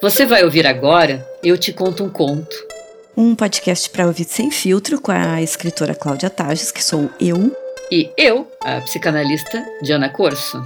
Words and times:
Você 0.00 0.24
vai 0.24 0.44
ouvir 0.44 0.64
agora 0.64 1.28
Eu 1.42 1.58
Te 1.58 1.72
Conto 1.72 2.04
um 2.04 2.08
Conto. 2.08 2.54
Um 3.16 3.34
podcast 3.34 3.90
para 3.90 4.06
ouvir 4.06 4.22
sem 4.22 4.48
filtro 4.48 5.00
com 5.00 5.10
a 5.10 5.42
escritora 5.42 5.92
Cláudia 5.92 6.30
Tages, 6.30 6.70
que 6.70 6.84
sou 6.84 7.10
eu. 7.20 7.50
E 7.90 8.08
eu, 8.16 8.48
a 8.60 8.80
psicanalista 8.82 9.66
Diana 9.82 10.08
Corso. 10.08 10.62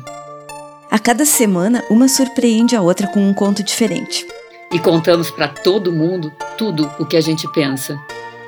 A 0.90 0.98
cada 0.98 1.24
semana, 1.24 1.82
uma 1.88 2.08
surpreende 2.08 2.76
a 2.76 2.82
outra 2.82 3.06
com 3.06 3.20
um 3.20 3.32
conto 3.32 3.62
diferente. 3.62 4.26
E 4.70 4.78
contamos 4.78 5.30
para 5.30 5.48
todo 5.48 5.90
mundo 5.90 6.30
tudo 6.58 6.92
o 6.98 7.06
que 7.06 7.16
a 7.16 7.22
gente 7.22 7.50
pensa, 7.52 7.98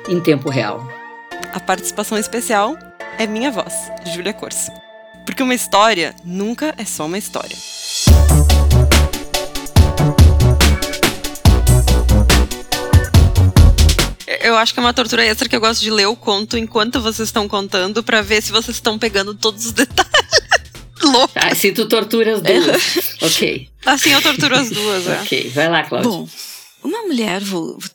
em 0.07 0.21
tempo 0.21 0.51
real. 0.51 0.87
A 1.51 1.59
participação 1.59 2.15
especial 2.15 2.77
é 3.17 3.25
minha 3.25 3.49
voz, 3.49 3.73
Júlia 4.13 4.33
Corso. 4.33 4.71
Porque 5.25 5.41
uma 5.41 5.55
história 5.55 6.13
nunca 6.23 6.75
é 6.77 6.85
só 6.85 7.07
uma 7.07 7.17
história. 7.17 7.57
Eu 14.55 14.59
acho 14.59 14.73
que 14.73 14.79
é 14.79 14.83
uma 14.83 14.93
tortura 14.93 15.25
extra 15.25 15.49
que 15.49 15.55
eu 15.55 15.59
gosto 15.59 15.81
de 15.81 15.91
ler 15.91 16.05
o 16.05 16.15
conto 16.15 16.57
enquanto 16.57 17.01
vocês 17.01 17.27
estão 17.27 17.45
contando 17.45 18.01
para 18.01 18.21
ver 18.21 18.41
se 18.41 18.53
vocês 18.53 18.77
estão 18.77 18.97
pegando 18.97 19.35
todos 19.35 19.65
os 19.65 19.71
detalhes. 19.73 20.13
Louco. 21.03 21.33
Ah, 21.35 21.53
se 21.53 21.73
tu 21.73 21.85
tortura 21.87 22.35
as 22.35 22.41
duas. 22.41 22.97
ok. 23.21 23.69
Assim 23.85 24.11
eu 24.11 24.21
torturo 24.21 24.55
as 24.55 24.69
duas, 24.69 25.07
é. 25.07 25.21
Ok, 25.21 25.49
vai 25.49 25.69
lá, 25.69 25.83
Cláudia. 25.83 26.09
Bom, 26.09 26.27
uma 26.81 27.01
mulher 27.01 27.41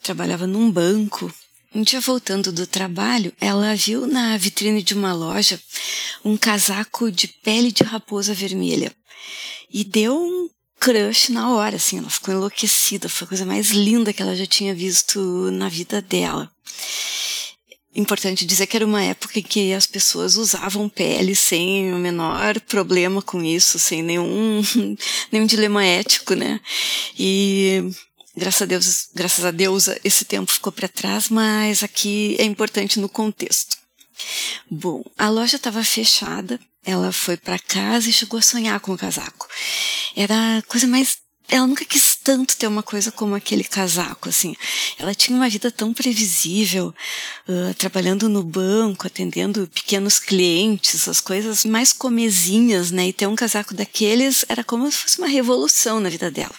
trabalhava 0.03 0.47
num 0.47 0.71
banco. 0.71 1.33
Um 1.75 1.83
dia 1.83 2.01
voltando 2.01 2.53
do 2.53 2.67
trabalho, 2.67 3.33
ela 3.41 3.75
viu 3.75 4.07
na 4.07 4.37
vitrine 4.37 4.83
de 4.83 4.93
uma 4.93 5.15
loja 5.15 5.59
um 6.23 6.37
casaco 6.37 7.11
de 7.11 7.27
pele 7.27 7.73
de 7.73 7.85
raposa 7.85 8.35
vermelha. 8.35 8.93
E 9.73 9.83
deu 9.83 10.15
um 10.15 10.49
crush 10.81 11.31
na 11.31 11.51
hora, 11.51 11.77
assim, 11.77 11.99
ela 11.99 12.09
ficou 12.09 12.35
enlouquecida, 12.35 13.09
foi 13.09 13.27
a 13.27 13.29
coisa 13.29 13.47
mais 13.47 13.71
linda 13.71 14.13
que 14.13 14.23
ela 14.23 14.35
já 14.35 14.47
tinha 14.47 14.75
visto 14.75 15.21
na 15.53 15.69
vida 15.69 16.01
dela. 16.01 16.51
Importante 17.95 18.47
dizer 18.47 18.67
que 18.67 18.77
era 18.77 18.87
uma 18.87 19.03
época 19.03 19.39
em 19.39 19.43
que 19.43 19.73
as 19.75 19.87
pessoas 19.87 20.37
usavam 20.37 20.89
pele 20.89 21.35
sem 21.35 21.93
o 21.93 21.99
menor 21.99 22.59
problema 22.61 23.21
com 23.21 23.43
isso, 23.43 23.79
sem 23.79 24.01
nenhum, 24.01 24.63
nenhum 25.31 25.45
dilema 25.45 25.85
ético, 25.85 26.35
né? 26.35 26.61
E 27.19 27.91
graças 28.37 28.63
a 28.63 28.65
Deus, 28.65 29.09
graças 29.13 29.45
a 29.45 29.51
Deus 29.51 29.89
esse 30.05 30.25
tempo 30.25 30.53
ficou 30.53 30.73
para 30.73 30.89
trás, 30.89 31.29
mas 31.29 31.83
aqui 31.83 32.37
é 32.39 32.45
importante 32.45 33.01
no 33.01 33.09
contexto. 33.09 33.77
Bom, 34.71 35.03
a 35.19 35.29
loja 35.29 35.57
estava 35.57 35.83
fechada, 35.83 36.61
ela 36.85 37.13
foi 37.13 37.37
para 37.37 37.59
casa 37.59 38.09
e 38.09 38.13
chegou 38.13 38.39
a 38.39 38.43
sonhar 38.43 38.81
com 38.81 38.93
o 38.93 38.99
casaco. 38.99 39.49
Era 40.17 40.59
a 40.59 40.63
coisa 40.63 40.87
mais 40.87 41.19
ela 41.51 41.67
nunca 41.67 41.85
quis 41.85 42.15
tanto 42.15 42.57
ter 42.57 42.69
uma 42.69 42.83
coisa 42.83 43.11
como 43.11 43.35
aquele 43.35 43.65
casaco, 43.65 44.29
assim. 44.29 44.55
Ela 44.97 45.13
tinha 45.17 45.37
uma 45.37 45.49
vida 45.49 45.69
tão 45.69 45.93
previsível, 45.93 46.95
uh, 47.49 47.75
trabalhando 47.75 48.29
no 48.29 48.45
banco, 48.45 49.09
atendendo 49.09 49.67
pequenos 49.67 50.21
clientes, 50.21 51.09
as 51.09 51.21
coisas 51.21 51.65
mais 51.65 51.93
comezinhas, 51.93 52.93
né? 52.93 53.09
E 53.09 53.13
ter 53.13 53.27
um 53.27 53.35
casaco 53.35 53.75
daqueles 53.75 54.45
era 54.49 54.63
como 54.63 54.89
se 54.93 54.99
fosse 54.99 55.19
uma 55.19 55.27
revolução 55.27 55.99
na 55.99 56.09
vida 56.09 56.31
dela. 56.31 56.55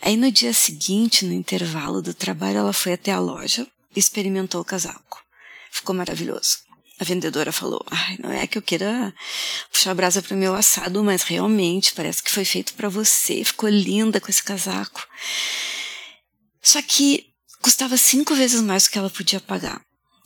Aí 0.00 0.16
no 0.16 0.32
dia 0.32 0.54
seguinte, 0.54 1.26
no 1.26 1.34
intervalo 1.34 2.00
do 2.00 2.14
trabalho, 2.14 2.56
ela 2.56 2.72
foi 2.72 2.94
até 2.94 3.12
a 3.12 3.20
loja 3.20 3.66
experimentou 3.94 4.62
o 4.62 4.64
casaco. 4.64 5.22
Ficou 5.70 5.94
maravilhoso 5.94 6.69
a 7.00 7.04
vendedora 7.04 7.50
falou: 7.50 7.82
Ai, 7.90 8.18
não 8.22 8.30
é 8.30 8.46
que 8.46 8.58
eu 8.58 8.62
queira 8.62 9.12
puxar 9.72 9.92
a 9.92 9.94
brasa 9.94 10.20
para 10.20 10.34
o 10.34 10.38
meu 10.38 10.54
assado, 10.54 11.02
mas 11.02 11.22
realmente 11.22 11.94
parece 11.94 12.22
que 12.22 12.30
foi 12.30 12.44
feito 12.44 12.74
para 12.74 12.90
você. 12.90 13.42
Ficou 13.42 13.70
linda 13.70 14.20
com 14.20 14.30
esse 14.30 14.42
casaco. 14.42 15.08
Só 16.62 16.82
que 16.82 17.24
custava 17.62 17.96
cinco 17.96 18.34
vezes 18.34 18.60
mais 18.60 18.84
do 18.84 18.90
que 18.90 18.98
ela 18.98 19.08
podia 19.08 19.40
pagar. 19.40 19.80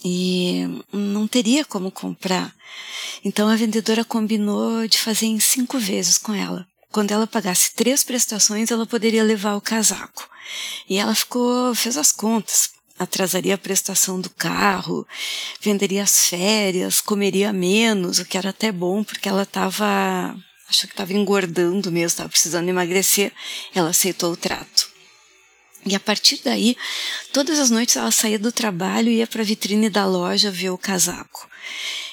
E 0.05 0.65
não 0.93 1.29
teria 1.29 1.65
como 1.65 1.93
comprar. 1.93 2.53
Então 3.25 3.49
a 3.49 3.57
vendedora 3.57 4.05
combinou 4.05 4.87
de 4.89 4.99
fazer 4.99 5.27
em 5.27 5.39
cinco 5.39 5.79
vezes 5.79 6.19
com 6.19 6.35
ela. 6.35 6.67
Quando 6.91 7.13
ela 7.13 7.27
pagasse 7.27 7.73
três 7.75 8.03
prestações, 8.03 8.71
ela 8.73 8.85
poderia 8.85 9.23
levar 9.23 9.55
o 9.55 9.61
casaco. 9.61 10.29
E 10.89 10.99
ela 10.99 11.15
ficou, 11.15 11.73
fez 11.75 11.97
as 11.97 12.11
contas 12.11 12.74
atrasaria 12.99 13.55
a 13.55 13.59
prestação 13.59 14.21
do 14.21 14.31
carro, 14.31 15.07
venderia 15.61 16.03
as 16.03 16.29
férias, 16.29 17.01
comeria 17.01 17.53
menos, 17.53 18.19
o 18.19 18.25
que 18.25 18.39
era 18.39 18.51
até 18.51 18.71
bom 18.71 19.03
porque 19.03 19.29
ela 19.29 19.43
estava, 19.43 20.37
acho 20.69 20.87
que 20.87 20.93
estava 20.93 21.13
engordando 21.13 21.91
mesmo, 21.91 22.07
estava 22.07 22.29
precisando 22.29 22.69
emagrecer. 22.69 23.33
Ela 23.75 23.91
aceitou 23.91 24.33
o 24.33 24.37
trato. 24.37 24.95
E 25.87 25.95
a 25.95 26.01
partir 26.01 26.41
daí, 26.43 26.77
todas 27.33 27.59
as 27.59 27.69
noites 27.69 27.97
ela 27.97 28.11
saía 28.11 28.39
do 28.39 28.51
trabalho 28.51 29.11
e 29.11 29.17
ia 29.17 29.27
para 29.27 29.43
a 29.43 29.45
vitrine 29.45 29.91
da 29.91 30.07
loja 30.07 30.51
ver 30.51 30.71
o 30.71 30.79
casaco. 30.79 31.47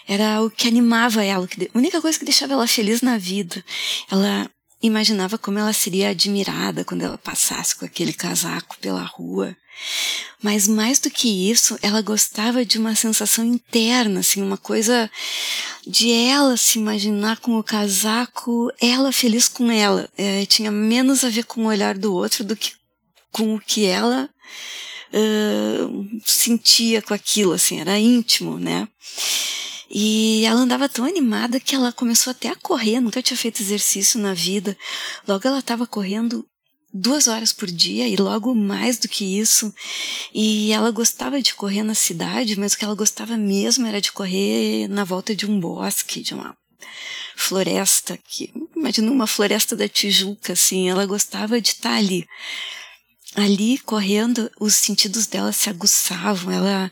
Era 0.07 0.41
o 0.41 0.49
que 0.49 0.67
animava 0.67 1.23
ela, 1.23 1.45
a 1.45 1.77
única 1.77 2.01
coisa 2.01 2.19
que 2.19 2.25
deixava 2.25 2.53
ela 2.53 2.67
feliz 2.67 3.01
na 3.01 3.17
vida. 3.17 3.63
Ela 4.11 4.49
imaginava 4.81 5.37
como 5.37 5.59
ela 5.59 5.73
seria 5.73 6.09
admirada 6.09 6.83
quando 6.83 7.03
ela 7.03 7.17
passasse 7.17 7.75
com 7.75 7.85
aquele 7.85 8.13
casaco 8.13 8.77
pela 8.79 9.03
rua. 9.03 9.55
Mas 10.41 10.67
mais 10.67 10.99
do 10.99 11.09
que 11.09 11.49
isso, 11.49 11.77
ela 11.81 12.01
gostava 12.01 12.65
de 12.65 12.77
uma 12.77 12.95
sensação 12.95 13.45
interna, 13.45 14.19
assim, 14.19 14.41
uma 14.41 14.57
coisa 14.57 15.09
de 15.85 16.11
ela 16.11 16.57
se 16.57 16.79
imaginar 16.79 17.37
com 17.37 17.57
o 17.57 17.63
casaco, 17.63 18.71
ela 18.81 19.11
feliz 19.11 19.47
com 19.47 19.71
ela. 19.71 20.09
É, 20.17 20.45
tinha 20.45 20.71
menos 20.71 21.23
a 21.23 21.29
ver 21.29 21.45
com 21.45 21.61
o 21.61 21.67
olhar 21.67 21.97
do 21.97 22.13
outro 22.13 22.43
do 22.43 22.55
que 22.55 22.73
com 23.31 23.55
o 23.55 23.59
que 23.59 23.85
ela 23.85 24.29
uh, 25.13 26.21
sentia 26.25 27.01
com 27.01 27.13
aquilo, 27.13 27.53
assim, 27.53 27.79
era 27.79 27.97
íntimo, 27.97 28.59
né? 28.59 28.87
E 29.93 30.45
ela 30.45 30.61
andava 30.61 30.87
tão 30.87 31.03
animada 31.03 31.59
que 31.59 31.75
ela 31.75 31.91
começou 31.91 32.31
até 32.31 32.47
a 32.47 32.55
correr, 32.55 33.01
nunca 33.01 33.21
tinha 33.21 33.35
feito 33.35 33.61
exercício 33.61 34.19
na 34.19 34.33
vida. 34.33 34.77
Logo 35.27 35.45
ela 35.45 35.59
estava 35.59 35.85
correndo 35.85 36.47
duas 36.93 37.27
horas 37.27 37.51
por 37.51 37.69
dia 37.69 38.07
e 38.07 38.15
logo 38.15 38.55
mais 38.55 38.97
do 38.97 39.09
que 39.09 39.37
isso. 39.37 39.73
E 40.33 40.71
ela 40.71 40.91
gostava 40.91 41.41
de 41.41 41.53
correr 41.53 41.83
na 41.83 41.93
cidade, 41.93 42.57
mas 42.57 42.71
o 42.73 42.77
que 42.77 42.85
ela 42.85 42.95
gostava 42.95 43.35
mesmo 43.35 43.85
era 43.85 43.99
de 43.99 44.13
correr 44.13 44.87
na 44.87 45.03
volta 45.03 45.35
de 45.35 45.45
um 45.45 45.59
bosque, 45.59 46.21
de 46.21 46.33
uma 46.33 46.55
floresta, 47.35 48.17
que 48.17 48.49
imagina 48.75 49.11
uma 49.11 49.27
floresta 49.27 49.75
da 49.75 49.89
Tijuca, 49.89 50.53
assim. 50.53 50.89
Ela 50.89 51.05
gostava 51.05 51.59
de 51.59 51.69
estar 51.69 51.95
ali. 51.95 52.25
Ali, 53.35 53.77
correndo, 53.79 54.49
os 54.59 54.75
sentidos 54.75 55.25
dela 55.25 55.51
se 55.51 55.69
aguçavam, 55.69 56.51
ela, 56.51 56.91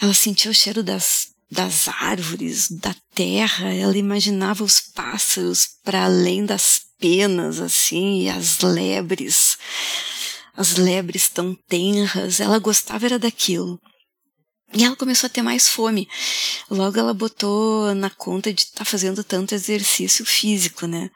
ela 0.00 0.14
sentia 0.14 0.50
o 0.50 0.54
cheiro 0.54 0.82
das, 0.82 1.28
das 1.50 1.88
árvores, 1.88 2.70
da 2.70 2.94
terra, 3.14 3.72
ela 3.72 3.96
imaginava 3.96 4.62
os 4.62 4.80
pássaros 4.80 5.68
para 5.82 6.04
além 6.04 6.44
das 6.44 6.80
penas, 6.98 7.60
assim, 7.60 8.22
e 8.22 8.28
as 8.28 8.60
lebres, 8.60 9.56
as 10.56 10.76
lebres 10.76 11.28
tão 11.28 11.56
tenras, 11.68 12.40
ela 12.40 12.58
gostava 12.58 13.06
era 13.06 13.18
daquilo. 13.18 13.80
E 14.74 14.84
ela 14.84 14.96
começou 14.96 15.28
a 15.28 15.30
ter 15.30 15.40
mais 15.40 15.66
fome. 15.66 16.06
Logo 16.70 16.98
ela 16.98 17.14
botou 17.14 17.94
na 17.94 18.10
conta 18.10 18.52
de 18.52 18.62
estar 18.62 18.78
tá 18.80 18.84
fazendo 18.84 19.24
tanto 19.24 19.54
exercício 19.54 20.26
físico, 20.26 20.86
né? 20.86 21.10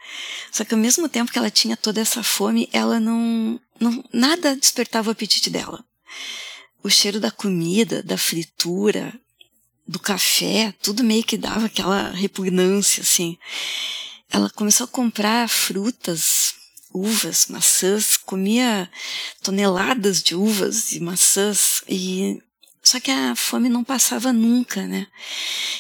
Só 0.50 0.64
que 0.64 0.72
ao 0.72 0.80
mesmo 0.80 1.06
tempo 1.06 1.30
que 1.30 1.38
ela 1.38 1.50
tinha 1.50 1.76
toda 1.76 2.00
essa 2.00 2.22
fome, 2.22 2.66
ela 2.72 2.98
não, 2.98 3.60
não 3.78 4.02
nada 4.10 4.56
despertava 4.56 5.10
o 5.10 5.12
apetite 5.12 5.50
dela. 5.50 5.84
O 6.82 6.88
cheiro 6.88 7.20
da 7.20 7.30
comida, 7.30 8.02
da 8.02 8.16
fritura, 8.16 9.12
do 9.86 9.98
café, 9.98 10.74
tudo 10.82 11.04
meio 11.04 11.24
que 11.24 11.36
dava 11.36 11.66
aquela 11.66 12.10
repugnância, 12.10 13.02
assim. 13.02 13.36
Ela 14.30 14.48
começou 14.50 14.84
a 14.84 14.88
comprar 14.88 15.48
frutas, 15.48 16.54
uvas, 16.92 17.46
maçãs, 17.48 18.16
comia 18.16 18.90
toneladas 19.42 20.22
de 20.22 20.34
uvas 20.34 20.92
e 20.92 21.00
maçãs 21.00 21.82
e 21.88 22.42
só 22.82 22.98
que 22.98 23.12
a 23.12 23.36
fome 23.36 23.68
não 23.68 23.84
passava 23.84 24.32
nunca, 24.32 24.84
né? 24.86 25.06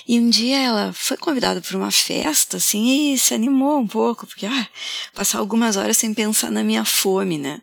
E 0.06 0.20
um 0.20 0.30
dia 0.30 0.58
ela 0.58 0.92
foi 0.92 1.16
convidada 1.16 1.60
para 1.60 1.76
uma 1.76 1.90
festa, 1.90 2.58
assim, 2.58 3.12
e 3.12 3.18
se 3.18 3.34
animou 3.34 3.80
um 3.80 3.88
pouco, 3.88 4.24
porque, 4.24 4.46
ah, 4.46 4.68
passar 5.12 5.38
algumas 5.38 5.76
horas 5.76 5.96
sem 5.96 6.14
pensar 6.14 6.50
na 6.50 6.62
minha 6.62 6.84
fome, 6.84 7.38
né? 7.38 7.60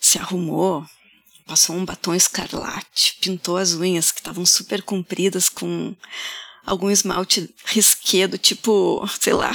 Se 0.00 0.18
arrumou, 0.18 0.86
passou 1.50 1.74
um 1.74 1.84
batom 1.84 2.14
escarlate, 2.14 3.16
pintou 3.20 3.56
as 3.56 3.74
unhas 3.74 4.12
que 4.12 4.20
estavam 4.20 4.46
super 4.46 4.82
compridas 4.82 5.48
com 5.48 5.96
algum 6.64 6.88
esmalte 6.88 7.52
risquedo, 7.64 8.38
tipo, 8.38 9.04
sei 9.20 9.32
lá, 9.32 9.50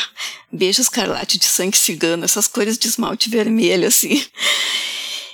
beijo 0.52 0.82
escarlate 0.82 1.38
de 1.38 1.46
sangue 1.46 1.78
cigano, 1.78 2.26
essas 2.26 2.50
cores 2.50 2.78
de 2.78 2.90
esmalte 2.90 3.30
vermelho, 3.30 3.88
assim. 3.88 4.22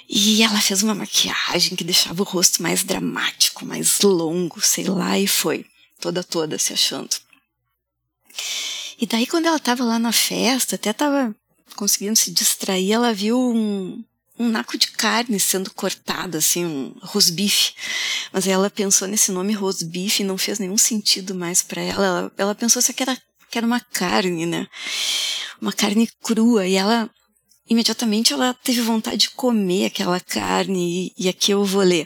E 0.08 0.44
ela 0.44 0.62
fez 0.62 0.84
uma 0.84 0.94
maquiagem 0.94 1.76
que 1.76 1.84
deixava 1.84 2.22
o 2.22 2.26
rosto 2.26 2.62
mais 2.62 2.84
dramático, 2.84 3.66
mais 3.66 4.00
longo, 4.02 4.62
sei 4.62 4.84
lá, 4.84 5.18
e 5.18 5.26
foi 5.26 5.66
toda 6.00 6.24
toda 6.24 6.60
se 6.60 6.74
achando. 6.74 7.16
E 9.00 9.08
daí 9.08 9.26
quando 9.26 9.48
ela 9.48 9.58
estava 9.58 9.84
lá 9.84 9.98
na 9.98 10.12
festa, 10.12 10.76
até 10.76 10.92
estava 10.92 11.36
conseguindo 11.76 12.16
se 12.16 12.30
distrair, 12.30 12.92
ela 12.92 13.16
viu 13.16 13.40
um, 13.40 14.04
um 14.42 14.50
naco 14.50 14.78
de 14.78 14.88
carne 14.88 15.40
sendo 15.40 15.72
cortado, 15.72 16.38
assim, 16.38 16.66
um 16.66 16.96
rosbife. 17.02 17.74
Mas 18.34 18.48
ela 18.48 18.70
pensou 18.70 19.08
nesse 19.08 19.32
nome 19.32 19.54
rosbife 19.54 20.24
e 20.24 20.26
não 20.26 20.38
fez 20.38 20.58
nenhum 20.60 20.78
sentido 20.78 21.36
mais 21.36 21.62
para 21.62 21.82
ela. 21.82 22.06
ela. 22.06 22.32
Ela 22.38 22.56
pensou 22.56 22.82
se 22.82 22.94
que 22.94 23.04
era, 23.04 23.18
que 23.50 23.58
era 23.58 23.68
uma 23.68 23.80
carne, 23.80 24.46
né? 24.46 24.68
Uma 25.62 25.72
carne 25.72 26.10
crua. 26.22 26.66
E 26.66 26.76
ela 26.76 27.10
imediatamente 27.72 28.34
ela 28.34 28.54
teve 28.54 28.82
vontade 28.82 29.18
de 29.18 29.30
comer 29.30 29.86
aquela 29.86 30.20
carne, 30.20 31.14
e, 31.18 31.26
e, 31.26 31.30
aqui 31.30 31.52
eu 31.52 31.64
vou 31.64 31.82
ler. 31.82 32.06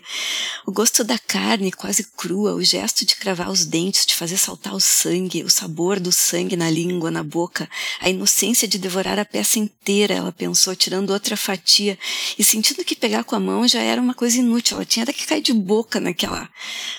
O 0.63 0.71
gosto 0.71 1.03
da 1.03 1.17
carne 1.17 1.71
quase 1.71 2.03
crua, 2.15 2.53
o 2.53 2.63
gesto 2.63 3.03
de 3.03 3.15
cravar 3.15 3.49
os 3.49 3.65
dentes, 3.65 4.05
de 4.05 4.13
fazer 4.13 4.37
saltar 4.37 4.75
o 4.75 4.79
sangue, 4.79 5.43
o 5.43 5.49
sabor 5.49 5.99
do 5.99 6.11
sangue 6.11 6.55
na 6.55 6.69
língua, 6.69 7.09
na 7.09 7.23
boca, 7.23 7.67
a 7.99 8.07
inocência 8.07 8.67
de 8.67 8.77
devorar 8.77 9.17
a 9.17 9.25
peça 9.25 9.57
inteira, 9.57 10.13
ela 10.13 10.31
pensou, 10.31 10.75
tirando 10.75 11.09
outra 11.09 11.35
fatia, 11.35 11.97
e 12.37 12.43
sentindo 12.43 12.85
que 12.85 12.95
pegar 12.95 13.23
com 13.23 13.35
a 13.35 13.39
mão 13.39 13.67
já 13.67 13.81
era 13.81 13.99
uma 13.99 14.13
coisa 14.13 14.37
inútil, 14.37 14.77
ela 14.77 14.85
tinha 14.85 15.03
que 15.07 15.25
cair 15.25 15.41
de 15.41 15.53
boca 15.53 15.99
naquela 15.99 16.47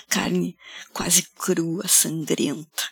carne 0.09 0.57
quase 0.91 1.25
crua, 1.37 1.87
sangrenta. 1.87 2.83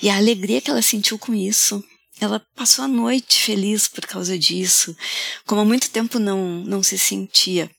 E 0.00 0.08
a 0.08 0.16
alegria 0.16 0.60
que 0.60 0.70
ela 0.70 0.82
sentiu 0.82 1.18
com 1.18 1.34
isso, 1.34 1.82
ela 2.20 2.40
passou 2.54 2.84
a 2.84 2.88
noite 2.88 3.40
feliz 3.40 3.88
por 3.88 4.06
causa 4.06 4.38
disso, 4.38 4.96
como 5.46 5.60
há 5.60 5.64
muito 5.64 5.90
tempo 5.90 6.18
não, 6.18 6.60
não 6.64 6.82
se 6.82 6.98
sentia. 6.98 7.70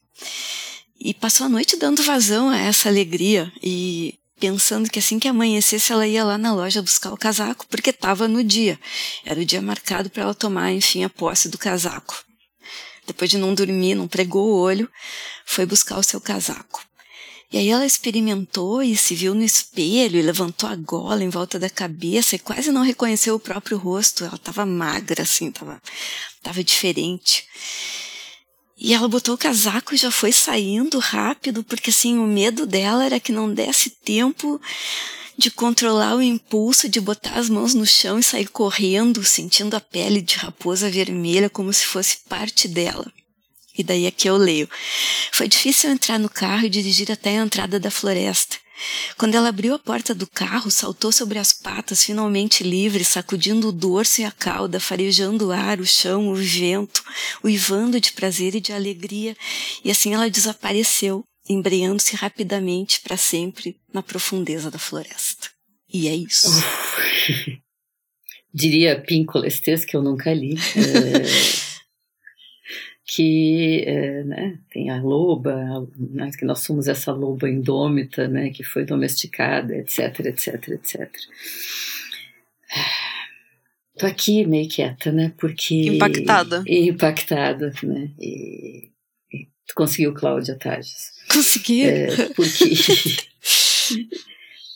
E 1.00 1.14
passou 1.14 1.46
a 1.46 1.50
noite 1.50 1.78
dando 1.78 2.04
vazão 2.04 2.50
a 2.50 2.58
essa 2.58 2.90
alegria 2.90 3.52
e 3.62 4.18
pensando 4.40 4.90
que 4.90 5.00
assim 5.00 5.20
que 5.20 5.28
amanhecesse 5.28 5.92
ela 5.92 6.08
ia 6.08 6.24
lá 6.24 6.38
na 6.38 6.54
loja 6.54 6.82
buscar 6.82 7.12
o 7.14 7.18
casaco, 7.18 7.66
porque 7.68 7.90
estava 7.90 8.28
no 8.28 8.44
dia. 8.44 8.80
Era 9.24 9.40
o 9.40 9.46
dia 9.46 9.62
marcado 9.62 10.10
para 10.10 10.24
ela 10.24 10.34
tomar, 10.34 10.72
enfim, 10.72 11.04
a 11.04 11.10
posse 11.10 11.50
do 11.50 11.58
casaco. 11.58 12.24
Depois 13.08 13.30
de 13.30 13.38
não 13.38 13.54
dormir, 13.54 13.96
não 13.96 14.08
pregou 14.08 14.50
o 14.50 14.60
olho, 14.60 14.90
foi 15.46 15.66
buscar 15.66 15.98
o 15.98 16.04
seu 16.04 16.20
casaco. 16.20 16.84
E 17.52 17.58
aí 17.58 17.70
ela 17.70 17.86
experimentou 17.86 18.82
e 18.82 18.98
se 18.98 19.16
viu 19.16 19.36
no 19.36 19.44
espelho 19.44 20.18
e 20.18 20.22
levantou 20.22 20.68
a 20.68 20.76
gola 20.76 21.24
em 21.24 21.30
volta 21.30 21.60
da 21.60 21.70
cabeça 21.70 22.36
e 22.36 22.40
quase 22.40 22.72
não 22.72 22.82
reconheceu 22.82 23.36
o 23.36 23.40
próprio 23.40 23.78
rosto. 23.78 24.26
Ela 24.26 24.36
estava 24.36 24.66
magra, 24.66 25.24
assim, 25.24 25.50
estava 25.50 25.82
tava 26.42 26.64
diferente. 26.64 27.48
E 28.78 28.94
ela 28.94 29.08
botou 29.08 29.36
o 29.36 29.38
casaco 29.38 29.96
e 29.96 29.98
já 29.98 30.12
foi 30.12 30.32
saindo 30.32 31.00
rápido, 31.00 31.64
porque 31.64 31.92
assim, 31.92 32.18
o 32.18 32.28
medo 32.28 32.66
dela 32.66 33.06
era 33.06 33.20
que 33.20 33.32
não 33.32 33.54
desse 33.54 33.90
tempo 33.90 34.60
de 35.38 35.52
controlar 35.52 36.16
o 36.16 36.22
impulso 36.22 36.90
de 36.90 37.00
botar 37.00 37.36
as 37.36 37.50
mãos 37.50 37.74
no 37.74 37.86
chão 37.86 38.20
e 38.20 38.24
sair 38.24 38.48
correndo, 38.48 39.24
sentindo 39.24 39.76
a 39.76 39.82
pele 39.82 40.22
de 40.22 40.36
raposa 40.36 40.90
vermelha 40.90 41.50
como 41.50 41.72
se 41.72 41.86
fosse 41.86 42.18
parte 42.28 42.68
dela. 42.68 43.12
E 43.78 43.84
daí 43.84 44.08
aqui 44.08 44.28
eu 44.30 44.38
leio. 44.38 44.70
Foi 45.32 45.48
difícil 45.48 45.90
entrar 45.90 46.18
no 46.18 46.30
carro 46.30 46.66
e 46.66 46.70
dirigir 46.70 47.12
até 47.12 47.38
a 47.38 47.44
entrada 47.44 47.80
da 47.80 47.92
floresta. 47.92 48.58
Quando 49.18 49.36
ela 49.36 49.50
abriu 49.50 49.74
a 49.74 49.80
porta 49.80 50.14
do 50.14 50.28
carro, 50.28 50.70
saltou 50.70 51.12
sobre 51.12 51.40
as 51.40 51.54
patas, 51.54 52.04
finalmente 52.04 52.64
livre, 52.64 53.06
sacudindo 53.06 53.70
o 53.70 53.72
dorso 53.72 54.22
e 54.22 54.26
a 54.26 54.32
cauda, 54.32 54.80
farejando 54.80 55.48
o 55.48 55.52
ar, 55.52 55.80
o 55.80 55.86
chão, 55.86 56.28
o 56.30 56.36
vento, 56.36 57.02
uivando 57.44 58.00
de 58.02 58.12
prazer 58.12 58.54
e 58.56 58.62
de 58.62 58.74
alegria, 58.74 59.36
e 59.84 59.90
assim 59.90 60.14
ela 60.14 60.30
desapareceu, 60.30 61.24
embreando-se 61.48 62.16
rapidamente 62.16 63.00
para 63.02 63.16
sempre 63.16 63.78
na 63.94 64.04
profundeza 64.04 64.70
da 64.70 64.80
floresta. 64.80 65.50
E 65.92 66.08
é 66.10 66.16
isso. 66.16 66.50
Diria 68.54 69.02
Pincolestes, 69.02 69.86
que 69.86 69.96
eu 69.96 70.02
nunca 70.02 70.34
li. 70.34 70.56
É 70.76 71.65
que 73.06 73.84
é, 73.86 74.24
né, 74.24 74.58
tem 74.72 74.90
a 74.90 75.00
loba, 75.00 75.88
né, 75.96 76.32
que 76.38 76.44
nós 76.44 76.62
somos 76.62 76.88
essa 76.88 77.12
loba 77.12 77.48
indômita, 77.48 78.28
né, 78.28 78.50
que 78.50 78.64
foi 78.64 78.84
domesticada, 78.84 79.76
etc, 79.78 80.22
etc, 80.22 80.70
etc. 80.70 81.12
Tô 84.00 84.08
aqui 84.08 84.44
meio 84.46 84.68
quieta, 84.68 85.12
né, 85.12 85.32
porque... 85.38 85.86
Impactada. 85.86 86.64
Impactada, 86.66 87.72
né, 87.84 88.10
e, 88.20 88.90
e 89.32 89.46
tu 89.68 89.76
conseguiu, 89.76 90.12
Cláudia 90.12 90.56
Tages. 90.56 91.12
Consegui. 91.32 91.84
É, 91.84 92.08
porque... 92.36 92.72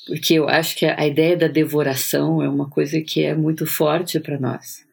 porque 0.06 0.34
eu 0.36 0.48
acho 0.48 0.76
que 0.76 0.86
a 0.86 1.08
ideia 1.08 1.36
da 1.36 1.48
devoração 1.48 2.44
é 2.44 2.48
uma 2.48 2.70
coisa 2.70 3.02
que 3.02 3.24
é 3.24 3.34
muito 3.34 3.66
forte 3.66 4.20
para 4.20 4.40
nós 4.40 4.88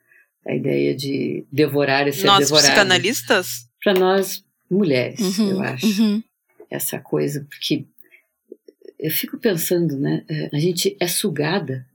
a 0.46 0.54
ideia 0.54 0.94
de 0.94 1.44
devorar 1.50 2.06
e 2.06 2.12
ser 2.12 2.26
nós, 2.26 2.38
devorado. 2.38 2.68
Nós 2.68 2.74
psicanalistas? 2.74 3.48
Para 3.82 3.94
nós 3.94 4.44
mulheres, 4.70 5.38
uhum, 5.38 5.50
eu 5.50 5.62
acho. 5.62 5.86
Uhum. 6.02 6.22
Essa 6.70 6.98
coisa, 6.98 7.46
porque 7.48 7.84
eu 8.98 9.10
fico 9.10 9.38
pensando, 9.38 9.96
né? 9.98 10.24
É, 10.28 10.50
a 10.52 10.58
gente 10.58 10.96
é 10.98 11.06
sugada 11.06 11.86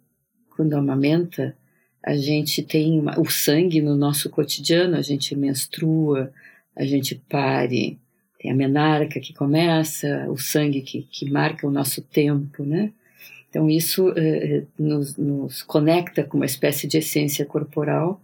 quando 0.55 0.73
amamenta, 0.73 1.55
a 2.03 2.15
gente 2.15 2.61
tem 2.63 2.99
uma, 2.99 3.19
o 3.19 3.29
sangue 3.29 3.81
no 3.81 3.95
nosso 3.95 4.29
cotidiano, 4.29 4.97
a 4.97 5.01
gente 5.01 5.35
menstrua, 5.35 6.31
a 6.75 6.83
gente 6.83 7.15
pare, 7.29 7.99
tem 8.39 8.51
a 8.51 8.55
menarca 8.55 9.19
que 9.19 9.33
começa, 9.33 10.25
o 10.29 10.37
sangue 10.37 10.81
que, 10.81 11.03
que 11.03 11.29
marca 11.29 11.67
o 11.67 11.71
nosso 11.71 12.01
tempo, 12.01 12.63
né? 12.63 12.91
Então 13.49 13.69
isso 13.69 14.13
eh, 14.15 14.63
nos, 14.79 15.17
nos, 15.17 15.61
conecta 15.61 16.23
com 16.23 16.37
uma 16.37 16.45
espécie 16.45 16.87
de 16.87 16.97
essência 16.97 17.45
corporal 17.45 18.21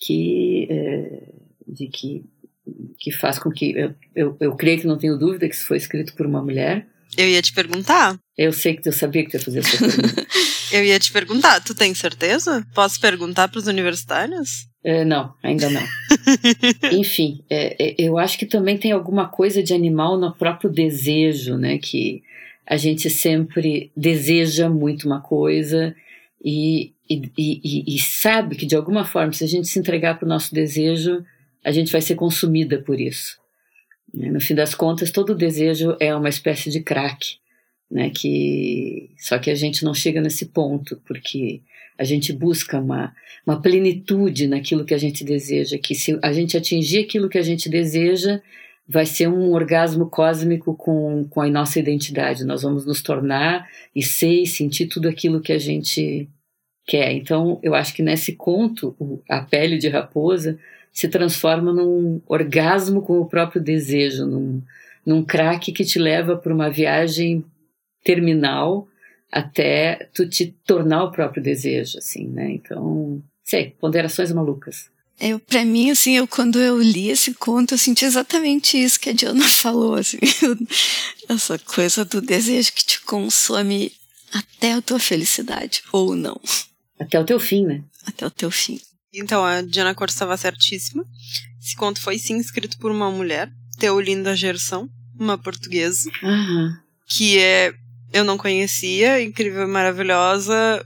que, 0.00 0.66
é, 0.70 1.22
de 1.66 1.88
que, 1.88 2.24
que 2.98 3.12
faz 3.12 3.38
com 3.38 3.50
que. 3.50 3.72
Eu, 3.76 3.94
eu, 4.14 4.36
eu 4.40 4.56
creio 4.56 4.80
que 4.80 4.86
não 4.86 4.98
tenho 4.98 5.18
dúvida 5.18 5.48
que 5.48 5.54
isso 5.54 5.66
foi 5.66 5.76
escrito 5.76 6.14
por 6.14 6.26
uma 6.26 6.42
mulher. 6.42 6.86
Eu 7.16 7.28
ia 7.28 7.40
te 7.40 7.52
perguntar. 7.52 8.18
Eu 8.36 8.52
sei 8.52 8.76
que 8.76 8.86
eu 8.86 8.92
sabia 8.92 9.24
que 9.24 9.30
tu 9.30 9.36
ia 9.36 9.40
fazer 9.40 9.58
essa 9.60 9.78
pergunta. 9.78 10.26
eu 10.72 10.84
ia 10.84 10.98
te 10.98 11.12
perguntar, 11.12 11.60
tu 11.62 11.74
tem 11.74 11.94
certeza? 11.94 12.66
Posso 12.74 13.00
perguntar 13.00 13.48
para 13.48 13.58
os 13.58 13.66
universitários? 13.66 14.66
É, 14.84 15.04
não, 15.04 15.34
ainda 15.42 15.70
não. 15.70 15.82
Enfim, 16.92 17.42
é, 17.48 17.76
é, 17.78 17.94
eu 17.98 18.18
acho 18.18 18.38
que 18.38 18.46
também 18.46 18.76
tem 18.76 18.92
alguma 18.92 19.28
coisa 19.28 19.62
de 19.62 19.72
animal 19.72 20.18
no 20.18 20.34
próprio 20.34 20.70
desejo, 20.70 21.56
né? 21.56 21.78
Que 21.78 22.22
a 22.66 22.76
gente 22.76 23.08
sempre 23.08 23.90
deseja 23.96 24.68
muito 24.68 25.06
uma 25.06 25.20
coisa 25.20 25.94
e, 26.44 26.92
e, 27.08 27.30
e, 27.36 27.94
e, 27.94 27.98
sabe 27.98 28.56
que 28.56 28.66
de 28.66 28.76
alguma 28.76 29.04
forma, 29.04 29.32
se 29.32 29.44
a 29.44 29.46
gente 29.46 29.68
se 29.68 29.78
entregar 29.78 30.18
para 30.18 30.26
o 30.26 30.28
nosso 30.28 30.54
desejo, 30.54 31.24
a 31.64 31.70
gente 31.70 31.92
vai 31.92 32.00
ser 32.00 32.14
consumida 32.14 32.78
por 32.78 33.00
isso. 33.00 33.38
Né? 34.12 34.30
No 34.30 34.40
fim 34.40 34.54
das 34.54 34.74
contas, 34.74 35.10
todo 35.10 35.34
desejo 35.34 35.96
é 36.00 36.14
uma 36.14 36.28
espécie 36.28 36.70
de 36.70 36.80
crack, 36.80 37.38
né? 37.90 38.10
Que 38.10 39.10
só 39.18 39.38
que 39.38 39.50
a 39.50 39.54
gente 39.54 39.84
não 39.84 39.94
chega 39.94 40.20
nesse 40.20 40.46
ponto 40.46 41.00
porque 41.06 41.60
a 41.98 42.04
gente 42.04 42.32
busca 42.32 42.78
uma, 42.78 43.14
uma 43.46 43.60
plenitude 43.60 44.46
naquilo 44.46 44.84
que 44.84 44.94
a 44.94 44.98
gente 44.98 45.24
deseja, 45.24 45.78
que 45.78 45.94
se 45.94 46.18
a 46.22 46.32
gente 46.32 46.56
atingir 46.56 46.98
aquilo 46.98 47.28
que 47.28 47.38
a 47.38 47.42
gente 47.42 47.68
deseja, 47.68 48.40
vai 48.88 49.06
ser 49.06 49.28
um 49.28 49.50
orgasmo 49.52 50.08
cósmico 50.08 50.74
com, 50.74 51.24
com 51.28 51.40
a 51.40 51.48
nossa 51.48 51.78
identidade. 51.78 52.44
Nós 52.44 52.62
vamos 52.62 52.86
nos 52.86 53.02
tornar 53.02 53.68
e 53.94 54.02
ser 54.02 54.42
e 54.42 54.46
sentir 54.46 54.86
tudo 54.86 55.08
aquilo 55.08 55.40
que 55.40 55.52
a 55.52 55.58
gente 55.58 56.28
quer. 56.86 57.12
Então, 57.12 57.58
eu 57.62 57.74
acho 57.74 57.94
que 57.94 58.02
nesse 58.02 58.34
conto, 58.34 58.96
a 59.28 59.40
pele 59.40 59.78
de 59.78 59.88
raposa 59.88 60.58
se 60.92 61.08
transforma 61.08 61.72
num 61.72 62.22
orgasmo 62.26 63.02
com 63.02 63.20
o 63.20 63.26
próprio 63.26 63.60
desejo, 63.60 64.24
num, 64.24 64.62
num 65.04 65.22
craque 65.22 65.72
que 65.72 65.84
te 65.84 65.98
leva 65.98 66.36
para 66.36 66.54
uma 66.54 66.70
viagem 66.70 67.44
terminal 68.02 68.88
até 69.30 70.08
tu 70.14 70.28
te 70.28 70.54
tornar 70.64 71.04
o 71.04 71.10
próprio 71.10 71.42
desejo, 71.42 71.98
assim, 71.98 72.28
né? 72.28 72.52
Então, 72.52 73.22
sei, 73.44 73.74
ponderações 73.78 74.32
malucas. 74.32 74.88
Eu, 75.20 75.38
pra 75.38 75.64
mim, 75.64 75.90
assim, 75.90 76.16
eu, 76.16 76.26
quando 76.26 76.60
eu 76.60 76.80
li 76.80 77.08
esse 77.10 77.34
conto, 77.34 77.74
eu 77.74 77.78
senti 77.78 78.04
exatamente 78.04 78.82
isso 78.82 79.00
que 79.00 79.10
a 79.10 79.12
Diana 79.12 79.48
falou, 79.48 79.94
assim, 79.94 80.18
essa 81.28 81.58
coisa 81.58 82.04
do 82.04 82.20
desejo 82.20 82.72
que 82.72 82.84
te 82.84 83.00
consome 83.02 83.92
até 84.32 84.72
a 84.72 84.82
tua 84.82 84.98
felicidade, 84.98 85.82
ou 85.92 86.14
não. 86.14 86.40
Até 86.98 87.18
o 87.20 87.24
teu 87.24 87.38
fim, 87.38 87.66
né? 87.66 87.82
Até 88.06 88.26
o 88.26 88.30
teu 88.30 88.50
fim. 88.50 88.80
Então, 89.12 89.44
a 89.44 89.62
Diana 89.62 89.94
Corso 89.94 90.14
estava 90.14 90.36
certíssima. 90.36 91.04
Esse 91.62 91.74
conto 91.76 92.00
foi 92.00 92.18
sim 92.18 92.38
escrito 92.38 92.78
por 92.78 92.90
uma 92.90 93.10
mulher, 93.10 93.50
Teolinda 93.78 94.36
Gerson, 94.36 94.88
uma 95.18 95.36
portuguesa, 95.36 96.10
uhum. 96.22 96.76
que 97.08 97.38
é 97.38 97.74
eu 98.12 98.24
não 98.24 98.38
conhecia, 98.38 99.20
incrível, 99.22 99.66
maravilhosa. 99.66 100.84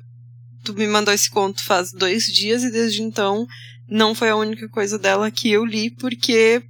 Tu 0.64 0.74
me 0.74 0.86
mandou 0.86 1.12
esse 1.12 1.30
conto 1.30 1.62
faz 1.62 1.92
dois 1.92 2.24
dias 2.24 2.62
e 2.64 2.70
desde 2.70 3.02
então 3.02 3.46
não 3.88 4.14
foi 4.14 4.30
a 4.30 4.36
única 4.36 4.68
coisa 4.68 4.98
dela 4.98 5.30
que 5.30 5.50
eu 5.50 5.64
li, 5.64 5.90
porque 5.90 6.62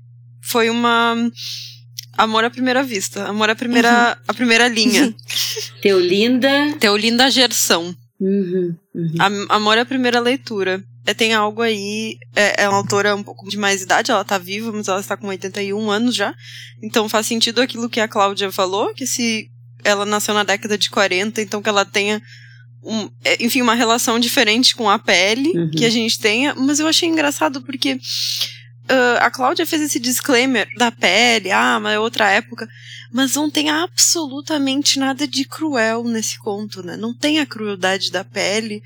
foi 0.43 0.71
uma 0.71 1.15
amor 2.17 2.45
à 2.45 2.51
primeira 2.51 2.83
vista, 2.83 3.27
amor 3.27 3.51
à 3.51 3.55
primeira, 3.55 4.17
uhum. 4.17 4.25
à 4.29 4.35
primeira 4.35 4.69
linha. 4.69 5.15
Teolinda. 5.81 6.51
Teolinda 6.79 7.31
Gerson. 7.31 7.95
Uhum, 8.21 8.77
uhum. 8.95 9.47
Amor 9.49 9.79
à 9.79 9.85
primeira 9.85 10.21
leitura. 10.21 10.85
é, 11.07 11.15
tem 11.15 11.33
algo 11.33 11.63
aí. 11.63 12.19
É, 12.37 12.65
é 12.65 12.69
uma 12.69 12.79
autora 12.79 13.17
um 13.17 13.23
pouco 13.23 13.49
de 13.49 13.57
mais 13.57 13.83
idade, 13.83 14.11
ela 14.11 14.25
tá 14.25 14.37
viva, 14.37 14.71
mas 14.73 14.89
ela 14.89 15.01
está 15.01 15.17
com 15.17 15.29
81 15.29 15.91
anos 15.91 16.15
já. 16.15 16.35
Então 16.83 17.09
faz 17.09 17.27
sentido 17.27 17.61
aquilo 17.61 17.89
que 17.89 18.01
a 18.01 18.09
Cláudia 18.09 18.53
falou, 18.53 18.93
que 18.95 19.07
se 19.07 19.51
ela 19.83 20.05
nasceu 20.05 20.35
na 20.35 20.45
década 20.45 20.77
de 20.77 20.91
40, 20.91 21.41
então 21.41 21.63
que 21.63 21.69
ela 21.69 21.85
tenha. 21.85 22.21
Um, 22.83 23.11
é, 23.25 23.43
enfim, 23.45 23.61
uma 23.61 23.75
relação 23.75 24.19
diferente 24.19 24.75
com 24.75 24.89
a 24.89 24.99
pele 24.99 25.53
uhum. 25.55 25.71
que 25.71 25.85
a 25.85 25.91
gente 25.91 26.19
tenha, 26.19 26.55
mas 26.55 26.81
eu 26.81 26.87
achei 26.87 27.09
engraçado 27.09 27.61
porque 27.63 27.99
uh, 28.91 29.19
a 29.21 29.31
Cláudia 29.31 29.67
fez 29.67 29.83
esse 29.83 29.99
disclaimer 29.99 30.69
da 30.77 30.91
pele, 30.91 31.51
ah, 31.51 31.79
mas 31.81 31.95
é 31.95 31.99
outra 31.99 32.31
época, 32.31 32.69
mas 33.13 33.35
não 33.35 33.51
tem 33.51 33.71
absolutamente 33.71 34.99
nada 34.99 35.27
de 35.27 35.45
cruel 35.45 36.05
nesse 36.05 36.39
conto, 36.39 36.83
né? 36.83 36.97
Não 36.97 37.15
tem 37.15 37.39
a 37.39 37.47
crueldade 37.47 38.11
da 38.11 38.25
pele, 38.25 38.83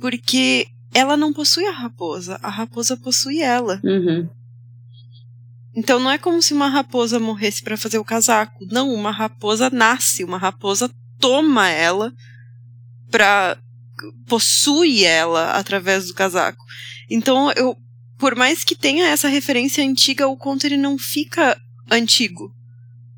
porque 0.00 0.66
ela 0.92 1.16
não 1.16 1.32
possui 1.32 1.66
a 1.66 1.72
raposa, 1.72 2.38
a 2.42 2.48
raposa 2.48 2.96
possui 2.96 3.40
ela. 3.40 3.80
Uhum. 3.82 4.28
Então 5.74 5.98
não 5.98 6.10
é 6.10 6.18
como 6.18 6.40
se 6.40 6.54
uma 6.54 6.68
raposa 6.68 7.18
morresse 7.18 7.62
para 7.62 7.76
fazer 7.76 7.98
o 7.98 8.04
casaco. 8.04 8.64
Não, 8.70 8.92
uma 8.92 9.10
raposa 9.10 9.68
nasce, 9.70 10.22
uma 10.22 10.38
raposa 10.38 10.88
toma 11.18 11.68
ela 11.68 12.12
pra. 13.10 13.56
possui 14.26 15.04
ela 15.04 15.52
através 15.52 16.06
do 16.06 16.14
casaco. 16.14 16.64
Então 17.10 17.50
eu. 17.52 17.76
Por 18.18 18.34
mais 18.34 18.64
que 18.64 18.76
tenha 18.76 19.06
essa 19.06 19.28
referência 19.28 19.84
antiga, 19.84 20.28
o 20.28 20.36
conto 20.36 20.64
ele 20.66 20.76
não 20.76 20.98
fica 20.98 21.56
antigo. 21.90 22.52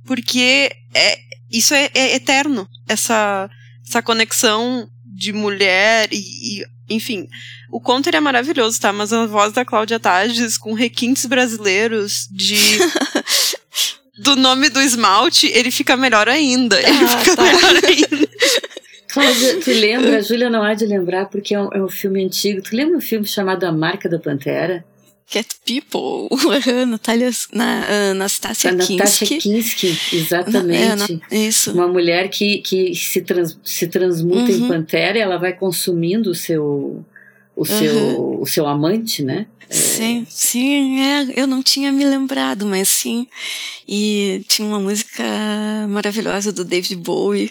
Porque 0.05 0.71
é, 0.95 1.19
isso 1.50 1.75
é, 1.75 1.91
é 1.95 2.15
eterno. 2.15 2.69
Essa, 2.88 3.50
essa 3.87 4.03
conexão 4.03 4.88
de 5.05 5.33
mulher 5.33 6.09
e, 6.12 6.61
e 6.61 6.67
enfim, 6.88 7.26
o 7.71 7.81
conto 7.81 8.09
é 8.09 8.21
maravilhoso, 8.21 8.81
tá? 8.81 8.93
Mas 8.93 9.12
a 9.12 9.26
voz 9.26 9.53
da 9.53 9.65
Cláudia 9.65 9.99
Tages 9.99 10.57
com 10.57 10.73
requintes 10.73 11.26
brasileiros 11.26 12.29
de. 12.31 12.57
do 14.19 14.35
nome 14.35 14.71
do 14.71 14.81
esmalte, 14.81 15.47
ele 15.49 15.71
fica 15.71 15.97
melhor 15.97 16.29
ainda. 16.29 16.81
Ele 16.81 17.05
ah, 17.05 17.19
fica 17.19 17.37
tá. 17.37 17.43
melhor 17.43 17.85
ainda. 17.85 18.25
Tu 19.65 19.71
lembra? 19.71 20.19
A 20.19 20.21
Júlia 20.21 20.51
não 20.51 20.63
há 20.63 20.75
de 20.75 20.87
lembrar 20.87 21.27
porque 21.27 21.55
é 21.55 21.61
um, 21.61 21.69
é 21.73 21.83
um 21.83 21.89
filme 21.89 22.25
antigo. 22.25 22.63
Tu 22.63 22.75
lembra 22.75 22.97
um 22.97 23.01
filme 23.01 23.27
chamado 23.27 23.65
A 23.65 23.73
Marca 23.73 24.09
da 24.09 24.19
Pantera? 24.19 24.85
Cat 25.29 25.49
People, 25.67 26.29
Natália, 26.87 27.31
na, 27.53 27.81
uh, 27.81 28.11
Anastácia 28.13 28.71
Kinski. 28.71 28.97
Natasha 28.97 29.27
Kinski, 29.27 29.99
exatamente. 30.13 31.21
É, 31.31 31.37
isso. 31.37 31.73
Uma 31.73 31.89
mulher 31.89 32.29
que, 32.29 32.59
que 32.59 32.95
se, 32.95 33.23
trans, 33.23 33.59
se 33.65 33.89
transmuta 33.89 34.53
uhum. 34.53 34.67
em 34.67 34.69
pantera 34.69 35.19
e 35.19 35.21
ela 35.21 35.37
vai 35.37 35.53
consumindo 35.53 36.31
o 36.31 36.35
seu, 36.35 37.05
o, 37.57 37.61
uhum. 37.61 37.65
seu, 37.65 38.41
o 38.43 38.47
seu 38.47 38.67
amante, 38.69 39.25
né? 39.25 39.47
Sim, 39.69 40.23
é... 40.23 40.27
sim, 40.29 41.01
é, 41.01 41.41
eu 41.41 41.49
não 41.49 41.61
tinha 41.61 41.91
me 41.91 42.05
lembrado, 42.05 42.65
mas 42.65 42.87
sim. 42.87 43.27
E 43.89 44.45
tinha 44.47 44.67
uma 44.67 44.79
música 44.79 45.25
maravilhosa 45.89 46.53
do 46.53 46.65
David 46.65 46.95
Bowie. 46.97 47.51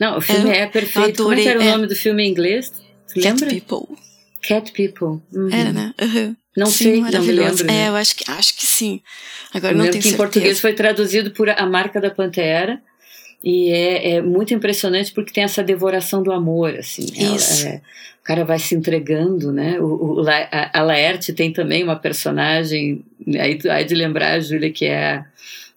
Não, 0.00 0.16
o 0.16 0.20
filme 0.20 0.50
é, 0.50 0.60
é 0.60 0.66
perfeito. 0.66 1.22
Adorei, 1.22 1.44
Como 1.44 1.48
é 1.48 1.52
era 1.52 1.58
o 1.60 1.62
é. 1.62 1.72
nome 1.72 1.86
do 1.86 1.94
filme 1.94 2.24
em 2.24 2.30
inglês? 2.30 2.72
Cat 3.14 3.18
lembra? 3.18 3.48
People. 3.50 3.96
Cat 4.42 4.72
People. 4.72 5.20
Uhum. 5.32 5.50
Era, 5.52 5.72
né? 5.72 5.94
Uhum. 6.00 6.36
Não 6.56 6.66
sim, 6.66 6.84
sei, 6.84 7.00
não 7.00 7.22
me 7.22 7.32
lembro. 7.32 7.64
Né? 7.64 7.84
É, 7.84 7.88
eu 7.88 7.96
acho 7.96 8.16
que, 8.16 8.30
acho 8.30 8.56
que 8.56 8.66
sim. 8.66 9.00
Agora 9.52 9.74
eu 9.74 9.78
não 9.78 9.84
tenho 9.84 9.96
que 9.96 10.02
certeza. 10.02 10.14
em 10.14 10.16
português 10.16 10.60
foi 10.60 10.72
traduzido 10.72 11.30
por 11.32 11.50
A 11.50 11.66
Marca 11.66 12.00
da 12.00 12.10
Pantera. 12.10 12.80
E 13.42 13.70
é, 13.70 14.12
é 14.12 14.22
muito 14.22 14.52
impressionante 14.52 15.12
porque 15.12 15.32
tem 15.32 15.44
essa 15.44 15.62
devoração 15.62 16.22
do 16.22 16.32
amor, 16.32 16.74
assim. 16.76 17.04
Isso. 17.04 17.66
Ela, 17.66 17.74
é, 17.74 17.82
o 18.20 18.24
cara 18.24 18.44
vai 18.44 18.58
se 18.58 18.74
entregando, 18.74 19.52
né? 19.52 19.80
O, 19.80 20.20
o, 20.20 20.28
a, 20.28 20.70
a 20.78 20.82
Laerte 20.82 21.32
tem 21.32 21.52
também 21.52 21.82
uma 21.82 21.96
personagem, 21.96 23.02
aí 23.38 23.56
tu 23.56 23.68
de 23.86 23.94
lembrar, 23.94 24.40
Júlia, 24.40 24.70
que 24.70 24.84
é 24.84 25.14
a, 25.14 25.26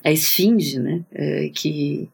a 0.04 0.12
Esfinge, 0.12 0.80
né? 0.80 1.02
É, 1.14 1.50
que 1.54 2.10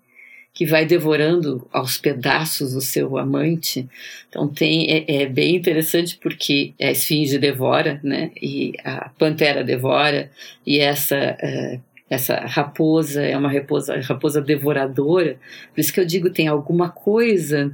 que 0.60 0.66
vai 0.66 0.86
devorando 0.86 1.66
aos 1.72 1.98
pedaços 1.98 2.76
o 2.76 2.82
seu 2.82 3.18
amante. 3.18 3.88
Então 4.28 4.46
tem 4.46 4.92
é, 4.92 5.22
é, 5.22 5.26
bem 5.26 5.56
interessante 5.56 6.20
porque 6.22 6.74
a 6.78 6.92
esfinge 6.92 7.40
devora, 7.40 7.98
né? 8.04 8.32
E 8.36 8.74
a 8.84 9.08
pantera 9.18 9.64
devora 9.64 10.30
e 10.68 10.80
essa 10.80 11.38
uh, 11.42 11.82
essa 12.10 12.42
raposa 12.42 13.22
é 13.22 13.38
uma 13.38 13.50
raposa 13.50 14.02
raposa 14.02 14.42
devoradora. 14.42 15.38
Por 15.74 15.80
isso 15.80 15.94
que 15.94 16.00
eu 16.02 16.06
digo 16.06 16.30
tem 16.30 16.50
alguma 16.50 16.90
coisa 16.90 17.74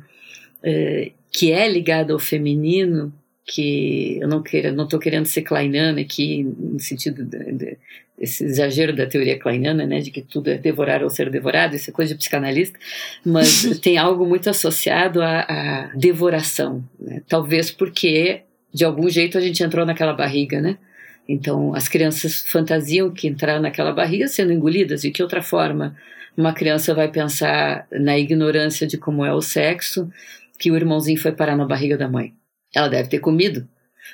uh, 0.60 1.12
que 1.32 1.52
é 1.52 1.68
ligada 1.68 2.14
ao 2.14 2.20
feminino 2.20 3.12
que 3.46 4.18
eu 4.20 4.28
não 4.28 4.42
queira, 4.42 4.72
não 4.72 4.86
estou 4.86 5.00
querendo 5.00 5.26
ser 5.26 5.44
kleiniana 5.44 6.02
aqui 6.02 6.44
no 6.44 6.80
sentido 6.80 7.24
de, 7.24 7.52
de, 7.52 7.78
esse 8.20 8.44
exagero 8.44 8.96
da 8.96 9.06
teoria 9.06 9.38
kleiniana, 9.38 9.86
né, 9.86 10.00
de 10.00 10.10
que 10.10 10.22
tudo 10.22 10.50
é 10.50 10.58
devorar 10.58 11.04
ou 11.04 11.10
ser 11.10 11.30
devorado, 11.30 11.76
isso 11.76 11.90
é 11.90 11.94
coisa 11.94 12.14
de 12.14 12.18
psicanalista, 12.18 12.80
mas 13.24 13.64
tem 13.80 13.98
algo 13.98 14.26
muito 14.26 14.50
associado 14.50 15.22
à, 15.22 15.42
à 15.42 15.92
devoração, 15.96 16.84
né? 17.00 17.22
talvez 17.28 17.70
porque 17.70 18.42
de 18.74 18.84
algum 18.84 19.10
jeito 19.10 19.38
a 19.38 19.42
gente 19.42 19.64
entrou 19.64 19.86
naquela 19.86 20.14
barriga, 20.14 20.60
né? 20.60 20.78
Então 21.28 21.74
as 21.74 21.88
crianças 21.88 22.42
fantasiam 22.42 23.10
que 23.10 23.28
entraram 23.28 23.62
naquela 23.62 23.94
barriga 23.94 24.28
sendo 24.28 24.52
engolidas, 24.52 25.04
e 25.04 25.12
que 25.12 25.24
outra 25.24 25.42
forma 25.42 25.96
uma 26.36 26.54
criança 26.54 26.94
vai 26.94 27.08
pensar 27.10 27.88
na 27.92 28.18
ignorância 28.18 28.86
de 28.86 28.98
como 28.98 29.24
é 29.24 29.34
o 29.34 29.42
sexo, 29.42 30.10
que 30.60 30.70
o 30.72 30.76
irmãozinho 30.76 31.20
foi 31.20 31.32
parar 31.32 31.56
na 31.56 31.66
barriga 31.66 31.98
da 31.98 32.10
mãe. 32.10 32.34
Ela 32.76 32.90
deve 32.90 33.10
ter 33.10 33.20
comido. 33.20 33.68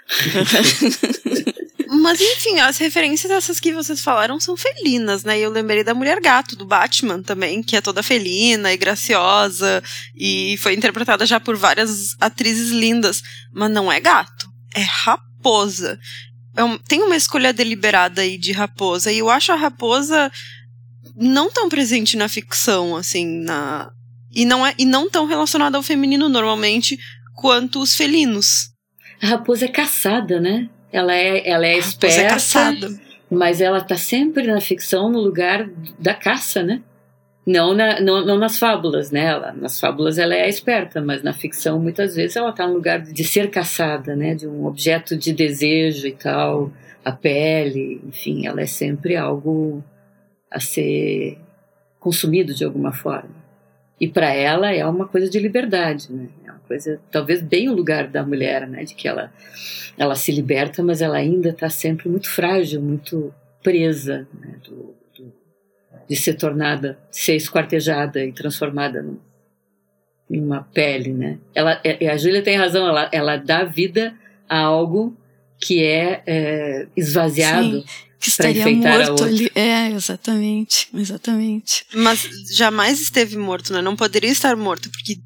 Mas 1.94 2.22
enfim, 2.22 2.58
as 2.60 2.78
referências 2.78 3.30
dessas 3.30 3.60
que 3.60 3.74
vocês 3.74 4.00
falaram 4.00 4.40
são 4.40 4.56
felinas, 4.56 5.26
né? 5.26 5.38
E 5.38 5.42
eu 5.42 5.52
lembrei 5.52 5.84
da 5.84 5.94
Mulher 5.94 6.22
Gato, 6.22 6.56
do 6.56 6.66
Batman 6.66 7.22
também, 7.22 7.62
que 7.62 7.76
é 7.76 7.82
toda 7.82 8.02
felina 8.02 8.72
e 8.72 8.78
graciosa 8.78 9.84
e 10.16 10.56
foi 10.60 10.74
interpretada 10.74 11.26
já 11.26 11.38
por 11.38 11.58
várias 11.58 12.16
atrizes 12.22 12.72
lindas. 12.72 13.22
Mas 13.52 13.70
não 13.72 13.92
é 13.92 14.00
gato, 14.00 14.48
é 14.74 14.82
raposa. 14.82 16.00
É 16.56 16.64
um, 16.64 16.78
tem 16.78 17.02
uma 17.02 17.16
escolha 17.16 17.52
deliberada 17.52 18.22
aí 18.22 18.38
de 18.38 18.54
raposa, 18.54 19.12
e 19.12 19.20
eu 19.20 19.30
acho 19.30 19.52
a 19.52 19.56
raposa 19.56 20.32
não 21.16 21.52
tão 21.52 21.68
presente 21.68 22.16
na 22.16 22.30
ficção, 22.30 22.96
assim, 22.96 23.26
na. 23.26 23.92
E 24.34 24.46
não, 24.46 24.66
é, 24.66 24.74
e 24.78 24.86
não 24.86 25.10
tão 25.10 25.26
relacionada 25.26 25.76
ao 25.76 25.84
feminino 25.84 26.30
normalmente 26.30 26.98
quanto 27.36 27.80
os 27.80 27.96
felinos. 27.96 28.72
A 29.22 29.28
raposa 29.28 29.66
é 29.66 29.68
caçada, 29.68 30.40
né? 30.40 30.70
Ela 30.92 31.16
é, 31.16 31.48
ela 31.50 31.66
é, 31.66 31.74
é 31.74 31.78
esperta, 31.78 32.22
é 32.22 32.30
caçada. 32.30 33.00
mas 33.30 33.62
ela 33.62 33.78
está 33.78 33.96
sempre 33.96 34.48
na 34.48 34.60
ficção 34.60 35.10
no 35.10 35.20
lugar 35.20 35.70
da 35.98 36.14
caça, 36.14 36.64
né? 36.64 36.82
Não, 37.46 37.74
na, 37.74 38.00
não, 38.00 38.24
não, 38.26 38.38
nas 38.38 38.60
fábulas, 38.60 39.10
né? 39.10 39.26
Ela, 39.26 39.52
nas 39.54 39.80
fábulas 39.80 40.18
ela 40.18 40.36
é 40.36 40.48
esperta, 40.48 41.02
mas 41.02 41.24
na 41.24 41.34
ficção 41.34 41.80
muitas 41.80 42.16
vezes 42.16 42.36
ela 42.36 42.52
está 42.52 42.68
no 42.68 42.74
lugar 42.74 43.02
de 43.02 43.24
ser 43.24 43.50
caçada, 43.50 44.16
né? 44.16 44.36
De 44.36 44.48
um 44.48 44.66
objeto 44.66 45.16
de 45.16 45.34
desejo 45.34 46.08
e 46.08 46.12
tal, 46.12 46.72
a 47.04 47.12
pele, 47.12 48.02
enfim, 48.08 48.46
ela 48.46 48.62
é 48.62 48.68
sempre 48.68 49.16
algo 49.16 49.84
a 50.50 50.60
ser 50.60 51.38
consumido 52.00 52.54
de 52.54 52.64
alguma 52.64 52.92
forma. 52.92 53.42
E 54.00 54.08
para 54.08 54.34
ela 54.34 54.74
é 54.74 54.86
uma 54.86 55.08
coisa 55.08 55.30
de 55.30 55.40
liberdade, 55.40 56.12
né? 56.12 56.28
É 56.72 56.76
uma 56.76 56.78
coisa, 56.78 57.02
talvez 57.12 57.42
bem 57.42 57.70
o 57.70 57.74
lugar 57.74 58.08
da 58.08 58.26
mulher, 58.26 58.68
né? 58.68 58.84
De 58.84 58.96
que 58.96 59.08
ela, 59.08 59.32
ela 59.98 60.16
se 60.16 60.32
liberta, 60.32 60.84
mas 60.84 61.02
ela 61.02 61.18
ainda 61.18 61.50
está 61.50 61.70
sempre 61.70 62.10
muito 62.10 62.30
frágil, 62.30 62.82
muito 62.82 63.34
presa, 63.62 64.28
né? 64.40 64.56
Do, 64.64 64.96
do, 65.18 65.34
de 66.08 66.16
ser 66.16 66.36
tornada, 66.36 66.98
ser 67.10 67.36
esquartejada 67.36 68.24
e 68.24 68.32
transformada 68.32 69.02
num, 69.02 69.20
numa 70.30 70.64
pele, 70.74 71.14
né? 71.14 71.40
Ela, 71.54 71.80
é, 71.84 72.10
a 72.10 72.18
Júlia 72.18 72.42
tem 72.42 72.56
razão, 72.56 72.88
ela, 72.88 73.10
ela 73.12 73.38
dá 73.38 73.64
vida 73.64 74.16
a 74.48 74.60
algo 74.60 75.16
que 75.60 75.84
é, 75.84 76.24
é 76.26 76.88
esvaziado. 76.96 77.82
Sim 77.82 78.11
que 78.22 78.30
estaria 78.30 78.70
morto 78.70 79.24
ali. 79.24 79.52
É, 79.56 79.90
exatamente, 79.90 80.88
exatamente. 80.94 81.84
Mas 81.94 82.30
jamais 82.56 83.02
esteve 83.02 83.36
morto, 83.36 83.74
né? 83.74 83.82
Não 83.82 83.96
poderia 83.96 84.30
estar 84.30 84.56
morto, 84.56 84.90
porque, 84.92 85.18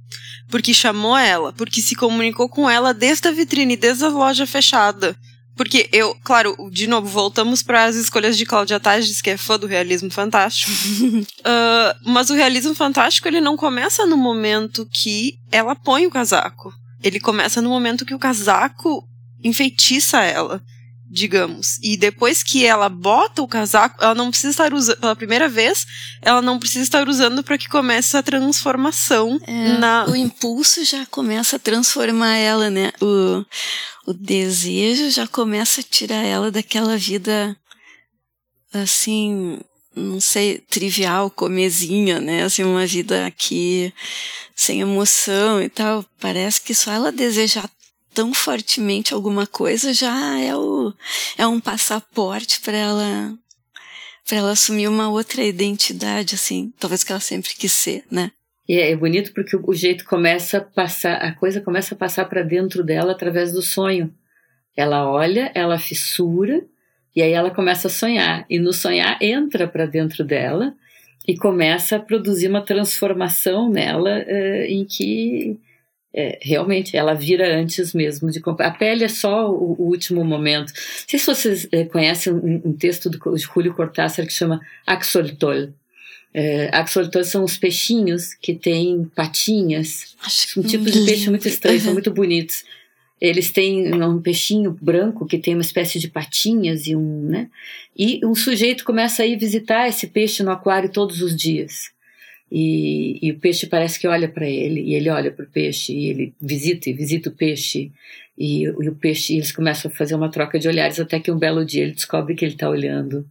porque 0.49 0.73
chamou 0.73 1.17
ela, 1.17 1.51
porque 1.51 1.81
se 1.81 1.93
comunicou 1.93 2.47
com 2.47 2.69
ela 2.69 2.93
desde 2.93 3.27
a 3.27 3.31
vitrine, 3.31 3.75
desde 3.75 4.05
a 4.05 4.07
loja 4.07 4.47
fechada. 4.47 5.15
Porque 5.57 5.89
eu, 5.91 6.15
claro, 6.23 6.55
de 6.71 6.87
novo, 6.87 7.07
voltamos 7.07 7.61
para 7.61 7.85
as 7.85 7.95
escolhas 7.95 8.37
de 8.37 8.45
Cláudia 8.45 8.79
Tages, 8.79 9.21
que 9.21 9.29
é 9.29 9.37
fã 9.37 9.59
do 9.59 9.67
realismo 9.67 10.09
fantástico. 10.09 10.71
uh, 10.71 11.95
mas 12.09 12.29
o 12.29 12.33
realismo 12.33 12.73
fantástico, 12.73 13.27
ele 13.27 13.39
não 13.41 13.55
começa 13.57 14.05
no 14.05 14.17
momento 14.17 14.87
que 14.91 15.37
ela 15.51 15.75
põe 15.75 16.05
o 16.07 16.11
casaco. 16.11 16.73
Ele 17.03 17.19
começa 17.19 17.61
no 17.61 17.69
momento 17.69 18.05
que 18.05 18.15
o 18.15 18.19
casaco 18.19 19.07
enfeitiça 19.43 20.23
ela. 20.23 20.61
Digamos. 21.09 21.77
E 21.81 21.95
depois 21.95 22.41
que 22.41 22.65
ela 22.65 22.89
bota 22.89 23.41
o 23.41 23.47
casaco, 23.47 24.03
ela 24.03 24.15
não 24.15 24.29
precisa 24.29 24.51
estar 24.51 24.73
usando, 24.73 24.97
pela 24.97 25.15
primeira 25.15 25.47
vez, 25.47 25.85
ela 26.21 26.41
não 26.41 26.59
precisa 26.59 26.83
estar 26.83 27.07
usando 27.07 27.43
para 27.43 27.57
que 27.57 27.69
comece 27.69 28.17
a 28.17 28.23
transformação 28.23 29.39
é, 29.45 29.77
na. 29.77 30.05
O 30.09 30.15
impulso 30.15 30.83
já 30.83 31.05
começa 31.05 31.55
a 31.55 31.59
transformar 31.59 32.35
ela, 32.35 32.69
né? 32.69 32.91
O, 33.01 33.45
o 34.07 34.13
desejo 34.13 35.09
já 35.11 35.27
começa 35.27 35.81
a 35.81 35.83
tirar 35.83 36.23
ela 36.23 36.51
daquela 36.51 36.97
vida 36.97 37.55
assim, 38.73 39.59
não 39.95 40.19
sei, 40.19 40.57
trivial, 40.57 41.29
comezinha, 41.29 42.19
né? 42.19 42.43
Assim, 42.43 42.63
uma 42.63 42.85
vida 42.85 43.25
aqui 43.25 43.93
sem 44.55 44.81
emoção 44.81 45.61
e 45.61 45.69
tal. 45.69 46.05
Parece 46.19 46.61
que 46.61 46.73
só 46.73 46.91
ela 46.91 47.11
desejar 47.11 47.69
tão 48.15 48.33
fortemente 48.33 49.13
alguma 49.13 49.45
coisa 49.45 49.93
já 49.93 50.39
é 50.39 50.55
o 50.55 50.93
é 51.37 51.45
um 51.45 51.59
passaporte 51.59 52.61
para 52.61 52.77
ela 52.77 53.37
para 54.27 54.37
ela 54.37 54.51
assumir 54.51 54.87
uma 54.87 55.09
outra 55.09 55.43
identidade 55.43 56.33
assim 56.33 56.73
talvez 56.79 57.03
que 57.03 57.11
ela 57.11 57.21
sempre 57.21 57.53
quis 57.55 57.73
ser 57.73 58.05
né? 58.09 58.31
E 58.67 58.79
é, 58.79 58.91
é 58.91 58.95
bonito 58.95 59.33
porque 59.33 59.55
o 59.55 59.73
jeito 59.73 60.05
começa 60.05 60.57
a 60.57 60.61
passar 60.61 61.17
a 61.17 61.33
coisa 61.33 61.61
começa 61.61 61.93
a 61.93 61.97
passar 61.97 62.25
para 62.25 62.41
dentro 62.41 62.83
dela 62.83 63.11
através 63.11 63.51
do 63.51 63.61
sonho. 63.61 64.11
Ela 64.75 65.09
olha 65.09 65.51
ela 65.53 65.77
fissura 65.77 66.65
e 67.15 67.21
aí 67.21 67.31
ela 67.31 67.51
começa 67.51 67.87
a 67.87 67.91
sonhar. 67.91 68.45
E 68.49 68.57
no 68.57 68.73
sonhar 68.73 69.21
entra 69.21 69.67
para 69.67 69.85
dentro 69.85 70.23
dela 70.23 70.73
e 71.27 71.35
começa 71.35 71.95
a 71.95 71.99
produzir 71.99 72.47
uma 72.47 72.61
transformação 72.61 73.69
nela 73.69 74.19
uh, 74.19 74.63
em 74.67 74.85
que 74.85 75.59
é, 76.17 76.39
realmente, 76.41 76.95
ela 76.95 77.13
vira 77.13 77.59
antes 77.59 77.93
mesmo 77.93 78.31
de 78.31 78.39
comprar. 78.39 78.67
A 78.67 78.71
pele 78.71 79.03
é 79.03 79.09
só 79.09 79.51
o, 79.51 79.75
o 79.77 79.87
último 79.89 80.23
momento. 80.23 80.71
Não 80.71 81.07
sei 81.07 81.19
se 81.19 81.25
vocês 81.25 81.67
é, 81.73 81.83
conhecem 81.83 82.31
um, 82.31 82.61
um, 82.63 82.73
texto 82.73 83.09
do, 83.09 83.35
de 83.35 83.41
Julio 83.41 83.73
Cortázar 83.73 84.25
que 84.25 84.31
chama 84.31 84.61
Axolotl. 84.87 85.73
É, 86.33 86.69
axolotl 86.71 87.21
são 87.23 87.43
os 87.43 87.57
peixinhos 87.57 88.33
que 88.33 88.53
têm 88.53 89.03
patinhas. 89.13 90.15
Acho 90.23 90.61
um 90.61 90.63
tipo 90.63 90.85
de 90.85 91.03
peixe 91.05 91.29
muito 91.29 91.49
estranho, 91.49 91.79
uhum. 91.79 91.83
são 91.83 91.93
muito 91.93 92.11
bonitos. 92.11 92.63
Eles 93.19 93.51
têm 93.51 93.93
um 93.93 94.21
peixinho 94.21 94.71
branco 94.81 95.25
que 95.25 95.37
tem 95.37 95.53
uma 95.53 95.61
espécie 95.61 95.99
de 95.99 96.07
patinhas 96.07 96.87
e 96.87 96.95
um, 96.95 97.23
né? 97.23 97.49
E 97.97 98.25
um 98.25 98.35
sujeito 98.35 98.85
começa 98.85 99.23
a 99.23 99.25
ir 99.25 99.37
visitar 99.37 99.87
esse 99.87 100.07
peixe 100.07 100.43
no 100.43 100.51
aquário 100.51 100.89
todos 100.89 101.21
os 101.21 101.35
dias. 101.35 101.94
E, 102.51 103.19
e 103.21 103.31
o 103.31 103.39
peixe 103.39 103.67
parece 103.67 103.99
que 103.99 104.07
olha 104.07 104.29
para 104.29 104.47
ele, 104.47 104.81
e 104.81 104.93
ele 104.93 105.09
olha 105.09 105.31
para 105.31 105.45
o 105.45 105.49
peixe, 105.49 105.93
e 105.93 106.07
ele 106.07 106.33
visita 106.39 106.89
e 106.89 106.93
visita 106.93 107.29
o 107.29 107.33
peixe, 107.33 107.91
e, 108.37 108.63
e 108.63 108.69
o 108.69 108.95
peixe, 108.95 109.33
e 109.33 109.37
eles 109.37 109.51
começam 109.51 109.89
a 109.89 109.93
fazer 109.93 110.15
uma 110.15 110.29
troca 110.29 110.59
de 110.59 110.67
olhares, 110.67 110.99
até 110.99 111.19
que 111.19 111.31
um 111.31 111.39
belo 111.39 111.65
dia 111.65 111.83
ele 111.83 111.93
descobre 111.93 112.35
que 112.35 112.45
ele 112.45 112.53
está 112.53 112.69
olhando 112.69 113.25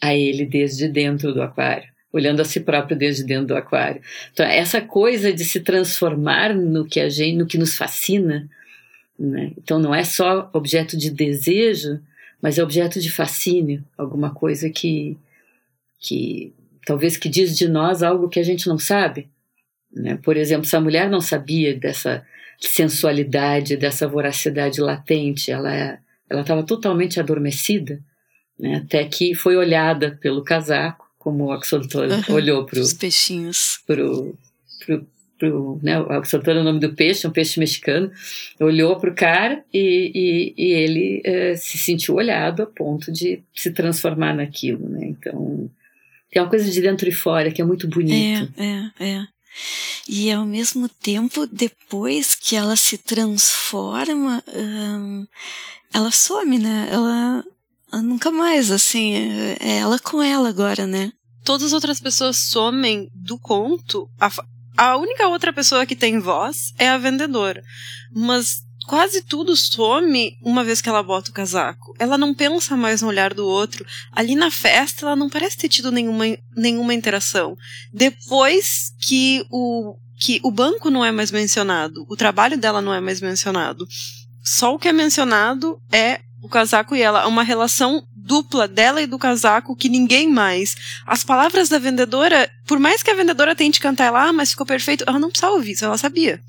a 0.00 0.14
ele 0.14 0.46
desde 0.46 0.88
dentro 0.88 1.32
do 1.32 1.42
aquário 1.42 1.88
olhando 2.10 2.40
a 2.40 2.44
si 2.44 2.60
próprio 2.60 2.96
desde 2.96 3.22
dentro 3.22 3.48
do 3.48 3.54
aquário. 3.54 4.00
Então, 4.32 4.44
essa 4.46 4.80
coisa 4.80 5.30
de 5.30 5.44
se 5.44 5.60
transformar 5.60 6.54
no 6.54 6.86
que 6.86 7.00
a 7.00 7.08
gente, 7.10 7.36
no 7.36 7.46
que 7.46 7.58
nos 7.58 7.76
fascina, 7.76 8.48
né? 9.18 9.52
Então 9.58 9.78
não 9.78 9.94
é 9.94 10.04
só 10.04 10.48
objeto 10.52 10.96
de 10.96 11.10
desejo, 11.10 12.00
mas 12.40 12.58
é 12.58 12.62
objeto 12.62 13.00
de 13.00 13.10
fascínio, 13.10 13.84
alguma 13.96 14.30
coisa 14.30 14.70
que 14.70 15.16
que 16.00 16.52
talvez 16.88 17.18
que 17.18 17.28
diz 17.28 17.54
de 17.54 17.68
nós 17.68 18.02
algo 18.02 18.30
que 18.30 18.40
a 18.40 18.42
gente 18.42 18.66
não 18.66 18.78
sabe. 18.78 19.28
Né? 19.92 20.18
Por 20.22 20.38
exemplo, 20.38 20.64
se 20.64 20.74
a 20.74 20.80
mulher 20.80 21.10
não 21.10 21.20
sabia 21.20 21.78
dessa 21.78 22.24
sensualidade, 22.58 23.76
dessa 23.76 24.08
voracidade 24.08 24.80
latente, 24.80 25.50
ela 25.50 25.98
ela 26.30 26.40
estava 26.40 26.62
totalmente 26.62 27.20
adormecida, 27.20 28.00
né? 28.58 28.76
até 28.76 29.04
que 29.04 29.34
foi 29.34 29.56
olhada 29.56 30.18
pelo 30.20 30.42
casaco, 30.42 31.06
como 31.18 31.44
o 31.44 31.52
Axolotl 31.52 32.00
uhum, 32.00 32.34
olhou 32.34 32.64
para 32.64 32.80
os 32.80 32.94
peixinhos. 32.94 33.80
Pro, 33.86 34.34
pro, 34.84 35.06
pro, 35.38 35.80
né, 35.82 36.00
o 36.00 36.10
Axolotl 36.12 36.50
é 36.50 36.60
o 36.60 36.64
nome 36.64 36.80
do 36.80 36.94
peixe, 36.94 37.26
um 37.26 37.30
peixe 37.30 37.60
mexicano, 37.60 38.10
olhou 38.60 38.96
para 38.96 39.10
o 39.10 39.14
cara 39.14 39.62
e, 39.72 40.54
e, 40.56 40.64
e 40.64 40.72
ele 40.72 41.22
eh, 41.24 41.56
se 41.56 41.78
sentiu 41.78 42.14
olhado 42.14 42.62
a 42.62 42.66
ponto 42.66 43.12
de 43.12 43.42
se 43.54 43.70
transformar 43.72 44.34
naquilo. 44.34 44.86
Né? 44.88 45.06
Então, 45.06 45.70
tem 46.38 46.42
uma 46.44 46.48
coisa 46.48 46.70
de 46.70 46.80
dentro 46.80 47.08
e 47.08 47.12
fora 47.12 47.50
que 47.50 47.60
é 47.60 47.64
muito 47.64 47.88
bonito. 47.88 48.52
É, 48.56 48.64
é, 49.00 49.08
é. 49.08 49.26
E 50.08 50.30
ao 50.30 50.46
mesmo 50.46 50.88
tempo, 50.88 51.46
depois 51.46 52.36
que 52.36 52.54
ela 52.54 52.76
se 52.76 52.96
transforma, 52.96 54.42
hum, 54.54 55.26
ela 55.92 56.12
some, 56.12 56.58
né? 56.58 56.88
Ela, 56.90 57.44
ela, 57.92 58.02
nunca 58.02 58.30
mais, 58.30 58.70
assim, 58.70 59.14
é, 59.14 59.56
é 59.60 59.78
ela 59.78 59.98
com 59.98 60.22
ela 60.22 60.48
agora, 60.48 60.86
né? 60.86 61.12
Todas 61.44 61.68
as 61.68 61.72
outras 61.72 62.00
pessoas 62.00 62.36
somem 62.36 63.08
do 63.12 63.38
conto. 63.38 64.08
A, 64.20 64.30
a 64.76 64.96
única 64.96 65.26
outra 65.26 65.52
pessoa 65.52 65.86
que 65.86 65.96
tem 65.96 66.20
voz 66.20 66.72
é 66.78 66.88
a 66.88 66.98
vendedora. 66.98 67.62
Mas 68.14 68.62
quase 68.88 69.20
tudo 69.20 69.54
some 69.54 70.34
uma 70.42 70.64
vez 70.64 70.80
que 70.80 70.88
ela 70.88 71.02
bota 71.02 71.30
o 71.30 71.34
casaco. 71.34 71.94
Ela 71.98 72.16
não 72.16 72.34
pensa 72.34 72.74
mais 72.74 73.02
no 73.02 73.08
olhar 73.08 73.34
do 73.34 73.46
outro. 73.46 73.84
Ali 74.10 74.34
na 74.34 74.50
festa, 74.50 75.04
ela 75.04 75.14
não 75.14 75.28
parece 75.28 75.58
ter 75.58 75.68
tido 75.68 75.92
nenhuma, 75.92 76.24
nenhuma 76.56 76.94
interação. 76.94 77.54
Depois 77.92 78.94
que 78.98 79.44
o, 79.50 79.94
que 80.18 80.40
o 80.42 80.50
banco 80.50 80.88
não 80.88 81.04
é 81.04 81.12
mais 81.12 81.30
mencionado, 81.30 82.06
o 82.08 82.16
trabalho 82.16 82.56
dela 82.56 82.80
não 82.80 82.94
é 82.94 82.98
mais 82.98 83.20
mencionado, 83.20 83.86
só 84.42 84.74
o 84.74 84.78
que 84.78 84.88
é 84.88 84.92
mencionado 84.92 85.78
é 85.92 86.20
o 86.42 86.48
casaco 86.48 86.96
e 86.96 87.02
ela. 87.02 87.26
Uma 87.26 87.42
relação 87.42 88.02
dupla 88.16 88.66
dela 88.66 89.02
e 89.02 89.06
do 89.06 89.18
casaco 89.18 89.76
que 89.76 89.90
ninguém 89.90 90.30
mais. 90.30 90.74
As 91.06 91.22
palavras 91.22 91.68
da 91.68 91.78
vendedora, 91.78 92.50
por 92.66 92.78
mais 92.78 93.02
que 93.02 93.10
a 93.10 93.14
vendedora 93.14 93.54
tente 93.54 93.80
cantar 93.80 94.06
ela, 94.06 94.28
ah, 94.28 94.32
mas 94.32 94.50
ficou 94.50 94.64
perfeito, 94.64 95.04
ela 95.06 95.18
não 95.18 95.28
precisava 95.28 95.52
ouvir 95.52 95.72
isso, 95.72 95.84
ela 95.84 95.98
sabia 95.98 96.40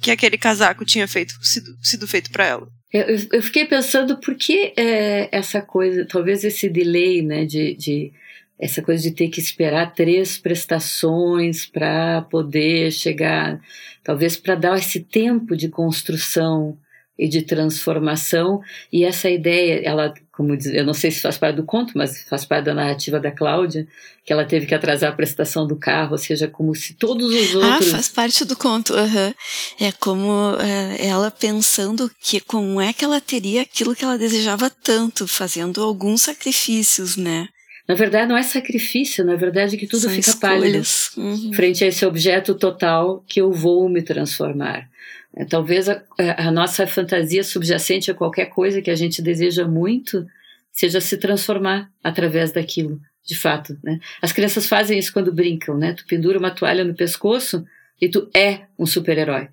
que 0.00 0.10
aquele 0.10 0.38
casaco 0.38 0.84
tinha 0.84 1.06
feito, 1.08 1.34
sido, 1.42 1.76
sido 1.82 2.06
feito 2.06 2.30
para 2.30 2.46
ela. 2.46 2.68
Eu, 2.92 3.04
eu, 3.32 3.42
fiquei 3.42 3.66
pensando 3.66 4.16
por 4.18 4.34
que 4.34 4.72
é, 4.76 5.28
essa 5.30 5.60
coisa, 5.60 6.06
talvez 6.06 6.42
esse 6.42 6.68
delay, 6.68 7.20
né, 7.20 7.44
de, 7.44 7.74
de 7.74 8.12
essa 8.58 8.80
coisa 8.82 9.02
de 9.02 9.10
ter 9.10 9.28
que 9.28 9.40
esperar 9.40 9.94
três 9.94 10.38
prestações 10.38 11.66
para 11.66 12.22
poder 12.22 12.90
chegar, 12.90 13.60
talvez 14.02 14.36
para 14.36 14.54
dar 14.54 14.78
esse 14.78 15.00
tempo 15.00 15.56
de 15.56 15.68
construção 15.68 16.78
e 17.18 17.28
de 17.28 17.42
transformação 17.42 18.60
e 18.92 19.04
essa 19.04 19.28
ideia, 19.28 19.82
ela 19.84 20.14
como 20.38 20.56
diz, 20.56 20.68
eu 20.68 20.86
não 20.86 20.94
sei 20.94 21.10
se 21.10 21.20
faz 21.20 21.36
parte 21.36 21.56
do 21.56 21.64
conto, 21.64 21.98
mas 21.98 22.22
faz 22.22 22.44
parte 22.44 22.66
da 22.66 22.72
narrativa 22.72 23.18
da 23.18 23.28
Cláudia, 23.28 23.88
que 24.24 24.32
ela 24.32 24.44
teve 24.44 24.66
que 24.66 24.74
atrasar 24.74 25.10
a 25.10 25.12
prestação 25.12 25.66
do 25.66 25.74
carro, 25.74 26.12
ou 26.12 26.18
seja, 26.18 26.46
como 26.46 26.76
se 26.76 26.94
todos 26.94 27.28
os 27.34 27.56
ah, 27.56 27.66
outros. 27.72 27.88
Ah, 27.88 27.96
faz 27.96 28.08
parte 28.08 28.44
do 28.44 28.54
conto. 28.54 28.94
Uhum. 28.94 29.34
É 29.80 29.90
como 29.98 30.54
é, 30.60 31.08
ela 31.08 31.28
pensando 31.28 32.08
que 32.20 32.38
como 32.38 32.80
é 32.80 32.92
que 32.92 33.04
ela 33.04 33.20
teria 33.20 33.62
aquilo 33.62 33.96
que 33.96 34.04
ela 34.04 34.16
desejava 34.16 34.70
tanto, 34.70 35.26
fazendo 35.26 35.82
alguns 35.82 36.22
sacrifícios, 36.22 37.16
né? 37.16 37.48
Na 37.88 37.96
verdade, 37.96 38.28
não 38.28 38.36
é 38.36 38.44
sacrifício, 38.44 39.24
na 39.24 39.34
verdade 39.34 39.74
é 39.74 39.78
que 39.78 39.88
tudo 39.88 40.02
São 40.02 40.10
fica 40.10 40.36
pálido 40.36 40.86
uhum. 41.16 41.52
frente 41.52 41.82
a 41.82 41.88
esse 41.88 42.06
objeto 42.06 42.54
total 42.54 43.24
que 43.26 43.40
eu 43.40 43.50
vou 43.50 43.88
me 43.88 44.02
transformar. 44.02 44.88
É, 45.38 45.44
talvez 45.44 45.88
a, 45.88 46.02
a, 46.36 46.50
nossa 46.50 46.84
fantasia 46.84 47.44
subjacente 47.44 48.10
a 48.10 48.14
qualquer 48.14 48.46
coisa 48.46 48.82
que 48.82 48.90
a 48.90 48.94
gente 48.96 49.22
deseja 49.22 49.68
muito 49.68 50.26
seja 50.72 51.00
se 51.00 51.16
transformar 51.16 51.88
através 52.02 52.50
daquilo, 52.50 53.00
de 53.24 53.36
fato. 53.36 53.78
Né? 53.84 54.00
As 54.20 54.32
crianças 54.32 54.66
fazem 54.66 54.98
isso 54.98 55.12
quando 55.12 55.32
brincam, 55.32 55.78
né? 55.78 55.92
Tu 55.92 56.04
pendura 56.06 56.40
uma 56.40 56.50
toalha 56.50 56.84
no 56.84 56.92
pescoço 56.92 57.64
e 58.00 58.08
tu 58.08 58.28
é 58.34 58.62
um 58.76 58.84
super-herói. 58.84 59.48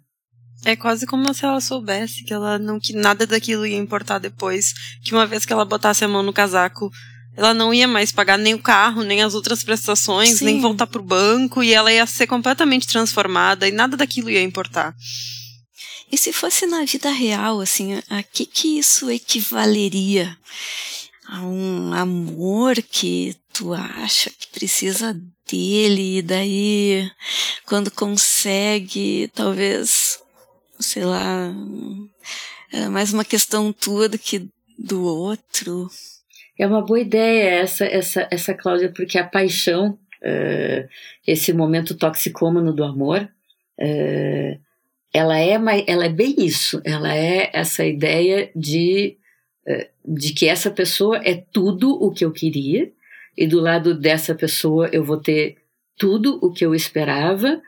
É 0.65 0.76
quase 0.76 1.06
como 1.06 1.32
se 1.36 1.45
ela 1.45 1.62
soubesse 1.62 2.24
que 2.24 2.34
ela 2.34 2.58
não 2.58 2.80
que 2.80 2.93
nada 2.93 3.28
daquilo 3.28 3.67
ia 3.67 3.78
importar 3.78 4.17
depois, 4.17 4.74
que 5.04 5.13
uma 5.13 5.28
vez 5.28 5.45
que 5.45 5.54
ela 5.54 5.65
botasse 5.65 6.04
a 6.04 6.08
mão 6.08 6.24
no 6.24 6.34
casaco, 6.34 6.89
ela 7.38 7.54
não 7.54 7.71
ia 7.71 7.88
mais 7.88 8.12
pagar 8.12 8.39
nem 8.39 8.56
o 8.56 8.60
carro, 8.60 9.04
nem 9.04 9.21
as 9.21 9.36
outras 9.36 9.63
prestações, 9.63 10.39
Sim. 10.39 10.45
nem 10.45 10.62
voltar 10.62 10.88
pro 10.88 11.04
banco, 11.04 11.62
e 11.62 11.74
ela 11.74 11.91
ia 11.91 12.08
ser 12.08 12.26
completamente 12.26 12.88
transformada 12.88 13.67
e 13.67 13.71
nada 13.71 13.95
daquilo 13.95 14.32
ia 14.32 14.41
importar. 14.41 14.95
E 16.15 16.17
se 16.17 16.32
fosse 16.32 16.65
na 16.65 16.86
vida 16.86 17.10
real, 17.10 17.60
assim, 17.60 18.01
a 18.10 18.23
que 18.23 18.45
que 18.45 18.80
isso 18.80 19.12
equivaleria? 19.12 20.38
A 21.28 21.41
um 21.41 21.91
amor 21.93 22.75
que 22.82 23.36
tu 23.51 23.73
acha 23.73 24.30
que 24.30 24.47
precisa 24.47 25.13
dele, 25.45 26.19
e 26.19 26.21
daí, 26.21 27.12
quando 27.65 27.91
consegue, 27.91 29.30
talvez, 29.36 30.17
sei 30.80 31.04
lá, 31.04 31.54
é 32.71 32.88
mais 32.88 33.12
uma 33.12 33.25
questão 33.25 33.73
tua 33.73 34.08
do 34.08 34.17
que 34.17 34.47
do 34.80 35.04
outro. 35.04 35.89
É 36.58 36.65
uma 36.65 36.82
boa 36.82 37.01
ideia 37.01 37.60
essa, 37.60 37.84
essa, 37.84 38.25
essa 38.32 38.54
Cláudia, 38.54 38.89
porque 38.95 39.17
a 39.17 39.28
paixão, 39.28 39.99
uh, 40.23 40.89
esse 41.28 41.51
momento 41.51 41.97
toxicômano 41.97 42.73
do 42.73 42.86
amor, 42.86 43.30
uh, 43.82 44.64
ela 45.15 45.39
é, 45.39 45.54
ela 45.88 46.06
é 46.06 46.10
bem 46.10 46.36
isso, 46.39 46.82
ela 46.84 47.15
é 47.15 47.49
essa 47.54 47.86
ideia 47.86 48.51
de 48.54 49.15
é, 49.65 49.89
de 50.06 50.34
que 50.34 50.45
essa 50.45 50.69
pessoa 50.69 51.21
é 51.23 51.36
tudo 51.54 51.91
o 51.91 52.12
que 52.12 52.25
eu 52.25 52.32
queria 52.34 52.91
e 53.38 53.47
do 53.47 53.62
lado 53.62 53.97
dessa 53.97 54.36
pessoa 54.36 54.89
eu 54.91 55.06
vou 55.06 55.17
ter 55.17 55.56
tudo 55.97 56.38
o 56.43 56.51
que 56.51 56.65
eu 56.65 56.75
esperava 56.75 57.62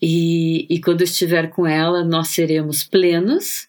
e, 0.00 0.64
e 0.70 0.80
quando 0.80 1.02
estiver 1.02 1.50
com 1.50 1.66
ela 1.66 2.04
nós 2.04 2.28
seremos 2.28 2.84
plenos 2.84 3.68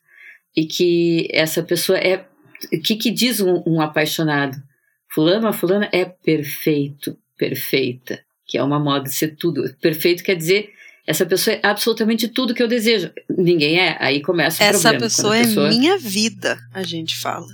e 0.55 0.65
que 0.67 1.27
essa 1.31 1.63
pessoa 1.63 1.97
é 1.97 2.27
o 2.71 2.79
que, 2.81 2.95
que 2.95 3.09
diz 3.09 3.41
um, 3.41 3.63
um 3.65 3.81
apaixonado? 3.81 4.61
Fulano 5.09 5.47
a 5.47 5.53
fulana 5.53 5.89
é 5.91 6.05
perfeito 6.05 7.17
perfeita 7.35 8.23
que 8.45 8.59
é 8.59 8.63
uma 8.63 8.79
moda 8.79 9.09
ser 9.09 9.35
tudo. 9.35 9.63
Perfeito 9.81 10.23
quer 10.23 10.35
dizer 10.35 10.71
essa 11.05 11.25
pessoa 11.25 11.55
é 11.55 11.59
absolutamente 11.63 12.27
tudo 12.27 12.53
que 12.53 12.61
eu 12.63 12.67
desejo. 12.67 13.11
Ninguém 13.37 13.79
é, 13.79 13.97
aí 13.99 14.21
começa 14.21 14.63
o 14.63 14.65
Essa 14.67 14.79
problema. 14.89 14.99
pessoa, 15.05 15.35
pessoa 15.37 15.67
é 15.67 15.69
minha 15.69 15.97
vida, 15.97 16.57
a 16.73 16.83
gente 16.83 17.15
fala. 17.17 17.47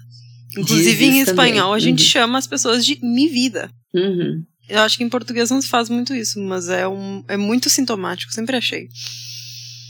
Inclusive 0.57 1.05
em 1.05 1.19
espanhol 1.21 1.69
também. 1.69 1.75
a 1.75 1.79
gente 1.79 2.03
Uhum. 2.03 2.09
chama 2.09 2.38
as 2.39 2.47
pessoas 2.47 2.85
de 2.85 2.99
mi 3.03 3.27
vida. 3.27 3.69
Uhum. 3.93 4.43
Eu 4.67 4.81
acho 4.81 4.97
que 4.97 5.03
em 5.03 5.09
português 5.09 5.49
não 5.49 5.62
se 5.62 5.67
faz 5.67 5.89
muito 5.89 6.13
isso, 6.13 6.39
mas 6.39 6.69
é, 6.69 6.88
um, 6.88 7.23
é 7.27 7.38
muito 7.38 7.69
sintomático, 7.69 8.31
sempre 8.33 8.55
achei. 8.55 8.88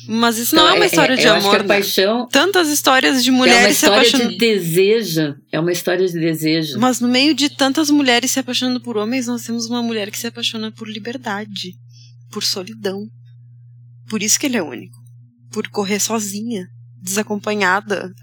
Mas 0.07 0.37
isso 0.37 0.55
não 0.55 0.67
é 0.67 0.73
uma 0.73 0.85
história 0.85 1.15
de 1.15 1.23
eu 1.23 1.33
acho 1.33 1.41
que 1.41 1.47
amor, 1.55 1.61
né? 1.61 1.67
paixão 1.67 2.27
Tantas 2.31 2.69
histórias 2.69 3.21
de 3.23 3.29
é 3.29 3.31
uma 3.31 3.37
mulheres 3.39 3.77
se 3.77 3.85
história 3.85 3.97
apaixonando. 3.97 4.29
de 4.31 4.37
desejo. 4.37 5.35
É 5.51 5.59
uma 5.59 5.71
história 5.71 6.07
de 6.07 6.13
desejo. 6.13 6.79
Mas 6.79 6.99
no 6.99 7.07
meio 7.07 7.33
de 7.35 7.49
tantas 7.49 7.89
mulheres 7.91 8.31
se 8.31 8.39
apaixonando 8.39 8.79
por 8.81 8.97
homens, 8.97 9.27
nós 9.27 9.43
temos 9.43 9.67
uma 9.67 9.83
mulher 9.83 10.09
que 10.09 10.17
se 10.17 10.25
apaixona 10.27 10.71
por 10.71 10.89
liberdade, 10.89 11.73
por 12.31 12.43
solidão. 12.43 13.07
Por 14.09 14.23
isso 14.23 14.39
que 14.39 14.45
ele 14.47 14.57
é 14.57 14.63
único. 14.63 14.97
Por 15.51 15.67
correr 15.69 15.99
sozinha, 15.99 16.67
desacompanhada. 17.01 18.13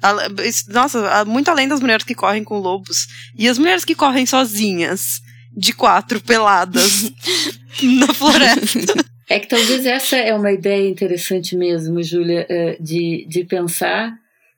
Nossa, 0.68 1.24
muito 1.24 1.50
além 1.50 1.68
das 1.68 1.80
mulheres 1.80 2.04
que 2.04 2.14
correm 2.14 2.44
com 2.44 2.58
lobos. 2.58 3.06
E 3.36 3.48
as 3.48 3.58
mulheres 3.58 3.84
que 3.84 3.94
correm 3.94 4.26
sozinhas, 4.26 5.20
de 5.56 5.72
quatro 5.72 6.20
peladas, 6.20 7.12
na 7.82 8.12
floresta. 8.12 8.94
É 9.28 9.40
que 9.40 9.48
talvez 9.48 9.84
essa 9.86 10.16
é 10.16 10.32
uma 10.34 10.52
ideia 10.52 10.88
interessante 10.88 11.56
mesmo, 11.56 12.02
Júlia, 12.02 12.46
eh, 12.48 12.76
de, 12.80 13.26
de 13.28 13.44
pensar 13.44 14.12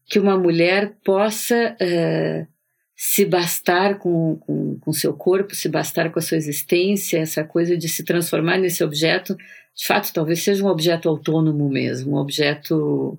que 0.07 0.19
uma 0.19 0.37
mulher 0.39 0.93
possa 1.05 1.77
eh, 1.81 2.47
se 2.95 3.25
bastar 3.25 3.99
com, 3.99 4.37
com, 4.37 4.79
com 4.81 4.93
seu 4.93 5.15
corpo, 5.15 5.55
se 5.55 5.69
bastar 5.69 6.11
com 6.11 6.19
a 6.19 6.23
sua 6.23 6.37
existência, 6.37 7.19
essa 7.19 7.45
coisa 7.45 7.77
de 7.79 7.89
se 7.89 8.03
transformar 8.05 8.59
nesse 8.59 8.83
objeto, 8.83 9.37
de 9.79 9.87
fato, 9.87 10.13
talvez 10.13 10.43
seja 10.43 10.65
um 10.65 10.67
objeto 10.67 11.09
autônomo 11.09 11.69
mesmo, 11.69 12.17
um 12.17 12.19
objeto, 12.19 13.17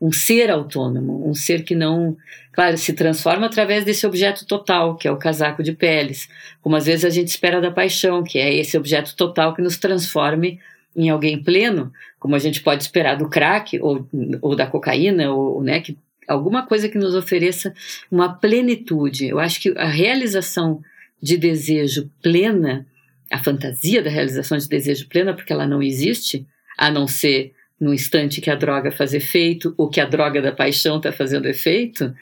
um 0.00 0.12
ser 0.12 0.52
autônomo, 0.52 1.28
um 1.28 1.34
ser 1.34 1.64
que 1.64 1.74
não, 1.74 2.16
claro, 2.52 2.78
se 2.78 2.92
transforma 2.92 3.46
através 3.46 3.84
desse 3.84 4.06
objeto 4.06 4.46
total, 4.46 4.96
que 4.96 5.08
é 5.08 5.10
o 5.10 5.16
casaco 5.16 5.64
de 5.64 5.72
peles, 5.72 6.28
como 6.62 6.76
às 6.76 6.86
vezes 6.86 7.04
a 7.04 7.10
gente 7.10 7.26
espera 7.26 7.60
da 7.60 7.72
paixão, 7.72 8.22
que 8.22 8.38
é 8.38 8.54
esse 8.54 8.78
objeto 8.78 9.16
total 9.16 9.52
que 9.52 9.60
nos 9.60 9.78
transforme 9.78 10.60
em 10.94 11.10
alguém 11.10 11.42
pleno, 11.42 11.92
como 12.20 12.36
a 12.36 12.38
gente 12.38 12.62
pode 12.62 12.84
esperar 12.84 13.16
do 13.16 13.28
crack 13.28 13.76
ou, 13.80 14.08
ou 14.40 14.54
da 14.54 14.64
cocaína, 14.64 15.32
ou 15.32 15.60
né, 15.60 15.80
que, 15.80 15.98
alguma 16.28 16.64
coisa 16.64 16.88
que 16.88 16.98
nos 16.98 17.16
ofereça 17.16 17.74
uma 18.08 18.32
plenitude. 18.32 19.26
Eu 19.26 19.40
acho 19.40 19.60
que 19.60 19.76
a 19.76 19.88
realização 19.88 20.80
de 21.20 21.36
desejo 21.36 22.08
plena, 22.22 22.86
a 23.30 23.42
fantasia 23.42 24.02
da 24.02 24.10
realização 24.10 24.56
de 24.56 24.68
desejo 24.68 25.08
plena, 25.08 25.34
porque 25.34 25.52
ela 25.52 25.66
não 25.66 25.82
existe, 25.82 26.46
a 26.78 26.90
não 26.90 27.06
ser 27.06 27.52
no 27.78 27.92
instante 27.92 28.40
que 28.40 28.50
a 28.50 28.54
droga 28.54 28.90
faz 28.90 29.12
efeito 29.12 29.74
ou 29.76 29.88
que 29.88 30.00
a 30.00 30.06
droga 30.06 30.40
da 30.40 30.50
paixão 30.50 30.96
está 30.96 31.12
fazendo 31.12 31.46
efeito, 31.46 32.14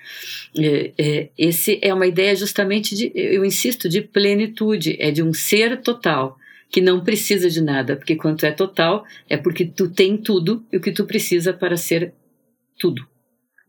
é, 0.58 0.92
é, 0.98 1.28
esse 1.38 1.78
é 1.80 1.94
uma 1.94 2.06
ideia 2.06 2.34
justamente 2.34 2.94
de, 2.96 3.12
eu 3.14 3.44
insisto, 3.44 3.88
de 3.88 4.00
plenitude, 4.00 4.96
é 4.98 5.10
de 5.10 5.22
um 5.22 5.32
ser 5.32 5.80
total 5.80 6.36
que 6.70 6.80
não 6.80 7.04
precisa 7.04 7.48
de 7.48 7.62
nada, 7.62 7.94
porque 7.94 8.16
quando 8.16 8.42
é 8.42 8.50
total 8.50 9.04
é 9.28 9.36
porque 9.36 9.64
tu 9.64 9.88
tem 9.88 10.16
tudo 10.16 10.64
e 10.72 10.76
o 10.76 10.80
que 10.80 10.90
tu 10.90 11.04
precisa 11.04 11.52
para 11.52 11.76
ser 11.76 12.12
tudo. 12.76 13.06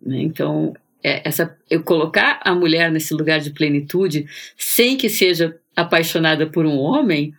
né? 0.01 0.21
Então, 0.21 0.73
essa, 1.03 1.55
eu 1.69 1.83
colocar 1.83 2.39
a 2.43 2.53
mulher 2.53 2.91
nesse 2.91 3.13
lugar 3.13 3.39
de 3.39 3.51
plenitude, 3.51 4.25
sem 4.57 4.97
que 4.97 5.09
seja 5.09 5.57
apaixonada 5.75 6.47
por 6.47 6.65
um 6.65 6.77
homem, 6.77 7.33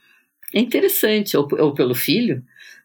é 0.55 0.61
interessante, 0.61 1.37
ou, 1.37 1.49
ou 1.59 1.75
pelo 1.75 1.95
filho, 1.95 2.43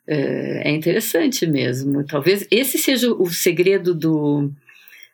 é, 0.07 0.69
é 0.69 0.71
interessante 0.71 1.45
mesmo. 1.45 2.03
Talvez 2.05 2.47
esse 2.49 2.77
seja 2.77 3.13
o 3.13 3.29
segredo 3.29 3.93
do, 3.93 4.51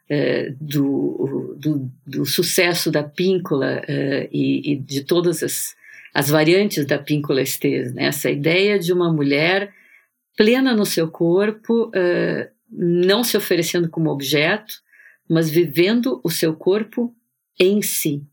é, 0.09 0.53
do, 0.59 1.55
do, 1.57 1.91
do 2.05 2.25
sucesso 2.25 2.89
da 2.89 3.03
píncola 3.03 3.81
é, 3.87 4.29
e, 4.31 4.73
e 4.73 4.75
de 4.75 5.03
todas 5.03 5.43
as, 5.43 5.75
as 6.13 6.29
variantes 6.29 6.85
da 6.85 6.97
píncola 6.97 7.41
estes, 7.41 7.93
né? 7.93 8.05
essa 8.05 8.29
ideia 8.29 8.79
de 8.79 8.93
uma 8.93 9.11
mulher 9.11 9.73
plena 10.35 10.73
no 10.73 10.85
seu 10.85 11.09
corpo, 11.09 11.91
é, 11.93 12.49
não 12.71 13.23
se 13.23 13.35
oferecendo 13.35 13.89
como 13.89 14.09
objeto, 14.09 14.75
mas 15.29 15.49
vivendo 15.49 16.21
o 16.23 16.29
seu 16.29 16.55
corpo 16.55 17.15
em 17.59 17.81
si. 17.81 18.25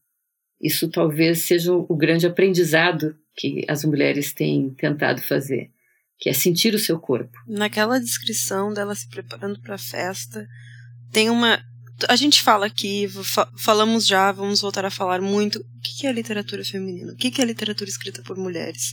Isso 0.60 0.88
talvez 0.88 1.40
seja 1.40 1.72
o 1.72 1.96
grande 1.96 2.26
aprendizado 2.26 3.16
que 3.36 3.64
as 3.68 3.84
mulheres 3.84 4.32
têm 4.32 4.70
tentado 4.74 5.20
fazer, 5.20 5.70
que 6.18 6.30
é 6.30 6.32
sentir 6.32 6.74
o 6.74 6.78
seu 6.78 6.98
corpo. 6.98 7.36
Naquela 7.46 7.98
descrição 7.98 8.72
dela 8.72 8.94
se 8.94 9.08
preparando 9.08 9.60
para 9.60 9.74
a 9.74 9.78
festa, 9.78 10.46
tem 11.12 11.28
uma. 11.28 11.62
A 12.08 12.16
gente 12.16 12.42
fala 12.42 12.66
aqui, 12.66 13.08
fa 13.08 13.48
falamos 13.58 14.06
já, 14.06 14.32
vamos 14.32 14.60
voltar 14.60 14.84
a 14.84 14.90
falar 14.90 15.20
muito. 15.20 15.58
O 15.58 15.64
que 15.82 16.06
é 16.06 16.12
literatura 16.12 16.64
feminina? 16.64 17.12
O 17.12 17.16
que 17.16 17.40
é 17.40 17.44
literatura 17.44 17.90
escrita 17.90 18.22
por 18.22 18.36
mulheres? 18.36 18.92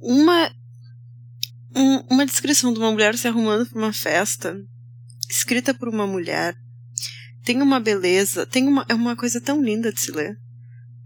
Uma. 0.00 0.50
Um, 1.76 1.98
uma 2.10 2.26
descrição 2.26 2.72
de 2.72 2.80
uma 2.80 2.90
mulher 2.90 3.16
se 3.16 3.28
arrumando 3.28 3.64
para 3.68 3.78
uma 3.78 3.92
festa, 3.92 4.56
escrita 5.30 5.72
por 5.72 5.88
uma 5.88 6.04
mulher, 6.04 6.56
tem 7.44 7.60
uma 7.62 7.80
beleza, 7.80 8.46
tem 8.46 8.66
uma, 8.66 8.84
é 8.88 8.94
uma 8.94 9.16
coisa 9.16 9.40
tão 9.40 9.62
linda 9.62 9.92
de 9.92 10.00
se 10.00 10.12
ler. 10.12 10.36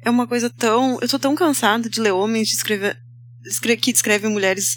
É 0.03 0.11
uma 0.11 0.27
coisa 0.27 0.51
tão. 0.51 0.99
Eu 1.01 1.09
tô 1.09 1.19
tão 1.19 1.35
cansada 1.35 1.89
de 1.89 2.01
ler 2.01 2.13
homens 2.13 2.49
de 2.49 2.55
escrever, 2.55 2.97
escre 3.47 3.77
que 3.77 3.93
descrevem 3.93 4.31
mulheres 4.31 4.77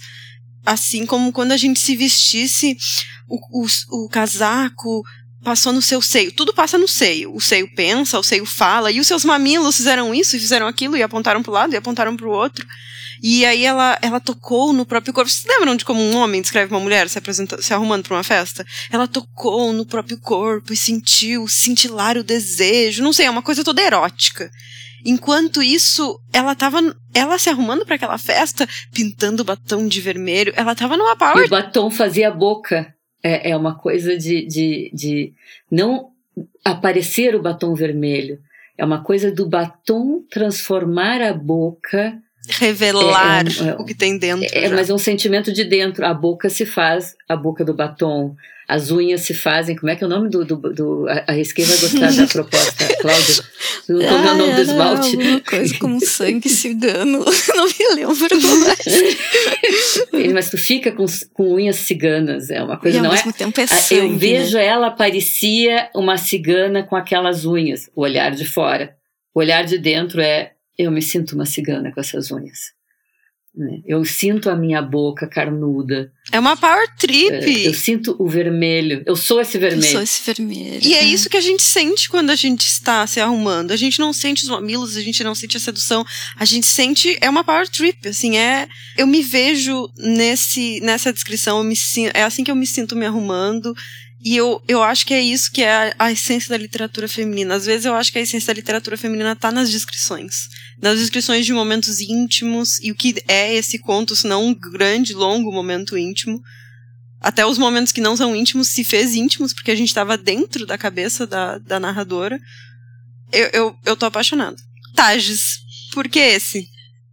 assim 0.66 1.06
como 1.06 1.32
quando 1.32 1.54
a 1.54 1.58
gente 1.58 1.80
se 1.80 1.96
vestisse 1.96 2.78
o, 3.28 3.64
o, 3.64 3.68
o, 4.04 4.10
casaco 4.10 5.02
passou 5.42 5.72
no 5.72 5.82
seu 5.82 6.02
seio. 6.02 6.32
Tudo 6.32 6.54
passa 6.54 6.78
no 6.78 6.88
seio. 6.88 7.34
O 7.34 7.40
seio 7.40 7.74
pensa, 7.74 8.20
o 8.20 8.24
seio 8.24 8.46
fala, 8.46 8.92
e 8.92 9.00
os 9.00 9.08
seus 9.08 9.24
mamilos 9.24 9.78
fizeram 9.78 10.14
isso 10.14 10.36
e 10.36 10.40
fizeram 10.40 10.68
aquilo, 10.68 10.98
e 10.98 11.04
apontaram 11.04 11.42
para 11.42 11.52
o 11.52 11.54
lado 11.54 11.74
e 11.74 11.78
apontaram 11.78 12.18
para 12.18 12.28
o 12.28 12.32
outro. 12.32 12.66
E 13.22 13.46
aí 13.46 13.66
ela, 13.66 13.98
ela 14.02 14.20
tocou 14.20 14.74
no 14.74 14.86
próprio 14.86 15.14
corpo. 15.14 15.30
Vocês 15.30 15.46
lembram 15.48 15.76
de 15.76 15.86
como 15.86 16.02
um 16.02 16.18
homem 16.18 16.42
descreve 16.42 16.74
uma 16.74 16.80
mulher 16.80 17.10
se, 17.10 17.18
apresenta, 17.18 17.62
se 17.62 17.74
arrumando 17.74 18.04
para 18.04 18.16
uma 18.16 18.24
festa? 18.24 18.66
Ela 18.92 19.08
tocou 19.08 19.74
no 19.74 19.86
próprio 19.86 20.20
corpo 20.20 20.74
e 20.74 20.78
sentiu 20.78 21.48
cintilar 21.48 22.18
o 22.18 22.24
desejo. 22.24 23.04
Não 23.04 23.14
sei, 23.14 23.26
é 23.26 23.30
uma 23.30 23.42
coisa 23.42 23.64
toda 23.64 23.82
erótica. 23.82 24.50
Enquanto 25.06 25.64
isso, 25.64 26.20
ela 26.34 26.56
tava 26.56 26.80
ela 27.14 27.38
se 27.38 27.50
arrumando 27.50 27.86
para 27.86 27.96
aquela 27.96 28.18
festa, 28.18 28.68
pintando 28.94 29.42
o 29.42 29.46
batom 29.46 29.88
de 29.88 30.02
vermelho. 30.02 30.54
Ela 30.56 30.76
tava 30.76 30.98
numa 30.98 31.16
power. 31.16 31.44
E 31.44 31.48
o 31.48 31.50
batom 31.50 31.90
fazia 31.90 32.28
a 32.28 32.32
boca. 32.32 32.94
É, 33.24 33.52
é 33.52 33.58
uma 33.58 33.76
coisa 33.78 34.18
de, 34.18 34.46
de, 34.46 34.92
de 34.94 35.34
não 35.72 36.12
aparecer 36.64 37.36
o 37.36 37.42
batom 37.42 37.74
vermelho. 37.74 38.40
É 38.78 38.86
uma 38.86 39.04
coisa 39.04 39.32
do 39.32 39.48
batom 39.48 40.24
transformar 40.30 41.22
a 41.22 41.34
boca. 41.34 42.18
Revelar 42.50 43.46
é, 43.48 43.70
é 43.70 43.76
um, 43.76 43.82
o 43.82 43.86
que 43.86 43.94
tem 43.94 44.18
dentro. 44.18 44.48
É, 44.52 44.70
mas 44.70 44.90
é 44.90 44.94
um 44.94 44.98
sentimento 44.98 45.52
de 45.52 45.64
dentro. 45.64 46.06
A 46.06 46.14
boca 46.14 46.50
se 46.50 46.66
faz, 46.66 47.16
a 47.28 47.36
boca 47.36 47.64
do 47.64 47.74
batom. 47.74 48.36
As 48.68 48.92
unhas 48.92 49.22
se 49.22 49.34
fazem. 49.34 49.78
Como 49.78 49.90
é 49.90 49.96
que 49.96 50.04
é 50.04 50.08
o 50.08 50.10
nome 50.10 50.30
do. 50.30 50.44
do, 50.44 50.58
do 50.58 51.06
a 51.08 51.32
Risquei 51.32 51.64
vai 51.64 51.78
gostar 51.78 52.12
da 52.12 52.28
proposta, 52.28 52.86
Cláudia. 53.00 53.44
Como 53.88 54.02
é 54.02 54.32
o 54.34 54.36
nome 54.36 54.54
do 54.56 54.62
esmalte? 54.62 55.16
Alguma 55.16 55.40
coisa 55.40 55.80
como 55.80 56.06
sangue 56.06 56.50
cigano. 56.50 57.24
Não 57.56 57.66
me 57.66 57.96
lembro 57.96 58.42
mais. 58.60 60.34
Mas 60.34 60.50
tu 60.50 60.58
fica 60.58 60.92
com, 60.92 61.06
com 61.34 61.54
unhas 61.54 61.78
ciganas. 61.78 62.50
É 62.50 62.62
uma 62.62 62.78
coisa, 62.78 62.98
e 62.98 63.02
não 63.02 63.10
ao 63.10 63.16
mesmo 63.16 63.30
é? 63.30 63.34
Tempo 63.34 63.62
é 63.62 63.68
sangue, 63.68 63.96
Eu 63.96 64.18
vejo 64.18 64.58
né? 64.58 64.66
ela 64.66 64.92
parecia 64.92 65.90
uma 65.96 66.18
cigana 66.18 66.84
com 66.84 66.98
aquelas 66.98 67.46
unhas. 67.46 67.90
O 67.96 68.02
olhar 68.02 68.32
de 68.32 68.46
fora. 68.46 68.96
O 69.34 69.40
olhar 69.40 69.64
de 69.64 69.78
dentro 69.78 70.20
é. 70.20 70.52
Eu 70.78 70.92
me 70.92 71.02
sinto 71.02 71.34
uma 71.34 71.46
cigana 71.46 71.92
com 71.92 72.00
essas 72.00 72.32
unhas. 72.32 72.78
Né? 73.58 73.82
Eu 73.88 74.06
sinto 74.06 74.52
a 74.52 74.56
minha 74.56 74.84
boca 74.84 75.26
carnuda. 75.26 76.12
É 76.32 76.40
uma 76.40 76.56
power 76.56 76.88
trip. 76.96 77.66
Eu 77.66 77.74
sinto 77.74 78.16
o 78.20 78.30
vermelho. 78.30 79.02
Eu 79.04 79.16
sou 79.16 79.42
esse 79.42 79.58
vermelho. 79.58 79.84
Eu 79.84 79.92
sou 79.94 80.02
esse 80.04 80.24
vermelho. 80.24 80.80
E 80.84 80.94
é 80.94 81.04
isso 81.04 81.28
que 81.28 81.38
a 81.38 81.42
gente 81.42 81.64
sente 81.64 82.08
quando 82.08 82.30
a 82.30 82.36
gente 82.36 82.68
está 82.68 83.08
se 83.08 83.20
arrumando. 83.20 83.72
A 83.72 83.76
gente 83.76 83.98
não 83.98 84.14
sente 84.14 84.44
os 84.44 84.50
mamilos, 84.50 84.96
a 84.96 85.02
gente 85.02 85.24
não 85.24 85.34
sente 85.34 85.58
a 85.58 85.60
sedução. 85.60 86.06
A 86.36 86.46
gente 86.46 86.68
sente. 86.68 87.18
É 87.20 87.28
uma 87.28 87.44
power 87.44 87.68
trip. 87.68 88.08
Assim, 88.08 88.38
é. 88.38 88.68
Eu 88.96 89.08
me 89.08 89.24
vejo 89.24 89.90
nesse, 89.98 90.80
nessa 90.82 91.12
descrição. 91.12 91.58
Eu 91.58 91.64
me, 91.64 91.76
é 92.14 92.22
assim 92.22 92.44
que 92.44 92.52
eu 92.52 92.56
me 92.56 92.68
sinto 92.68 92.96
me 92.96 93.08
arrumando. 93.08 93.74
E 94.20 94.36
eu, 94.36 94.62
eu 94.68 94.82
acho 94.82 95.06
que 95.06 95.14
é 95.14 95.22
isso 95.22 95.52
que 95.52 95.62
é 95.62 95.72
a, 95.72 95.96
a, 96.00 96.12
essência 96.12 96.50
da 96.50 96.58
literatura 96.58 97.08
feminina. 97.08 97.56
Às 97.56 97.66
vezes 97.66 97.86
eu 97.86 97.94
acho 97.94 98.12
que 98.12 98.18
a 98.18 98.22
essência 98.22 98.48
da 98.48 98.58
literatura 98.58 98.98
feminina 98.98 99.34
está 99.34 99.52
nas 99.52 99.70
descrições. 99.70 100.50
Nas 100.82 100.98
descrições 100.98 101.46
de 101.46 101.54
momentos 101.54 102.00
íntimos, 102.02 102.80
e 102.80 102.92
o 102.92 102.96
que 102.96 103.16
é 103.28 103.54
esse 103.54 103.78
conto, 103.78 104.16
se 104.16 104.28
não 104.28 104.48
um 104.48 104.56
grande, 104.56 105.14
longo 105.14 105.52
momento 105.52 105.98
íntimo. 105.98 106.42
Até 107.22 107.46
os 107.46 107.58
momentos 107.58 107.92
que 107.92 108.02
não 108.02 108.18
são 108.18 108.36
íntimos 108.36 108.70
se 108.70 108.84
fez 108.84 109.16
íntimos, 109.16 109.54
porque 109.54 109.72
a 109.72 109.76
gente 109.76 109.90
estava 109.90 110.18
dentro 110.18 110.66
da 110.66 110.78
cabeça 110.78 111.28
da, 111.28 111.58
da 111.60 111.80
narradora. 111.80 112.40
Eu, 113.32 113.50
eu, 113.54 113.78
eu 113.86 113.96
tô 113.96 114.06
apaixonada. 114.06 114.58
Tages, 114.96 115.60
por 115.94 116.08
que 116.08 116.20
esse? 116.20 116.68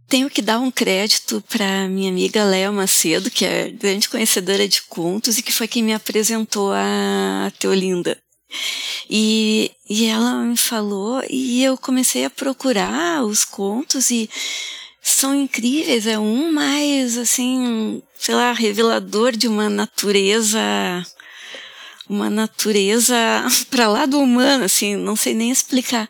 Tenho 0.07 0.29
que 0.29 0.41
dar 0.41 0.59
um 0.59 0.69
crédito 0.69 1.43
para 1.49 1.87
minha 1.87 2.09
amiga 2.09 2.43
Léa 2.43 2.71
Macedo, 2.71 3.31
que 3.31 3.43
é 3.43 3.69
grande 3.69 4.07
conhecedora 4.07 4.67
de 4.67 4.83
contos 4.83 5.37
e 5.37 5.41
que 5.41 5.51
foi 5.51 5.67
quem 5.67 5.83
me 5.83 5.93
apresentou 5.93 6.71
a 6.71 7.51
Teolinda. 7.59 8.17
E, 9.09 9.71
e 9.89 10.05
ela 10.05 10.35
me 10.43 10.57
falou 10.57 11.23
e 11.29 11.63
eu 11.63 11.77
comecei 11.77 12.25
a 12.25 12.29
procurar 12.29 13.23
os 13.23 13.43
contos 13.43 14.11
e 14.11 14.29
são 15.01 15.35
incríveis. 15.35 16.07
É 16.07 16.17
um 16.17 16.51
mais, 16.51 17.17
assim, 17.17 18.01
sei 18.17 18.35
lá, 18.35 18.53
revelador 18.53 19.31
de 19.35 19.47
uma 19.47 19.69
natureza 19.69 20.59
uma 22.09 22.29
natureza 22.29 23.15
para 23.69 23.87
lá 23.87 24.05
do 24.05 24.19
humano, 24.19 24.65
assim, 24.65 24.95
não 24.95 25.15
sei 25.15 25.33
nem 25.33 25.51
explicar. 25.51 26.09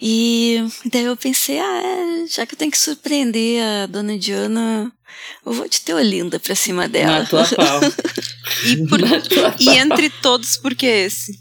E 0.00 0.64
daí 0.86 1.04
eu 1.04 1.16
pensei, 1.16 1.58
ah, 1.58 1.82
é, 1.82 2.26
já 2.26 2.46
que 2.46 2.54
eu 2.54 2.58
tenho 2.58 2.70
que 2.70 2.78
surpreender 2.78 3.62
a 3.62 3.86
dona 3.86 4.18
Diana, 4.18 4.92
eu 5.44 5.52
vou 5.52 5.68
de 5.68 5.80
ter 5.80 5.94
Olinda 5.94 6.38
pra 6.38 6.54
cima 6.54 6.88
dela. 6.88 7.20
Na 7.20 7.26
tua 7.26 7.44
pau. 7.44 7.80
e, 8.64 8.86
por, 8.86 9.00
e 9.58 9.68
entre 9.70 10.10
todos, 10.10 10.56
por 10.56 10.74
que 10.74 10.86
esse? 10.86 11.38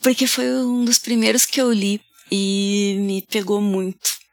Porque 0.00 0.26
foi 0.26 0.50
um 0.50 0.84
dos 0.84 0.98
primeiros 0.98 1.46
que 1.46 1.60
eu 1.60 1.72
li 1.72 2.00
e 2.30 2.96
me 3.00 3.22
pegou 3.22 3.60
muito. 3.60 4.24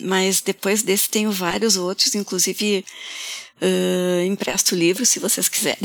Mas 0.00 0.40
depois 0.40 0.82
desse 0.82 1.08
tenho 1.08 1.30
vários 1.30 1.76
outros, 1.76 2.14
inclusive 2.14 2.84
Uh, 3.62 4.26
empresto 4.26 4.74
o 4.74 4.78
livro 4.78 5.06
se 5.06 5.20
vocês 5.20 5.48
quiserem. 5.48 5.78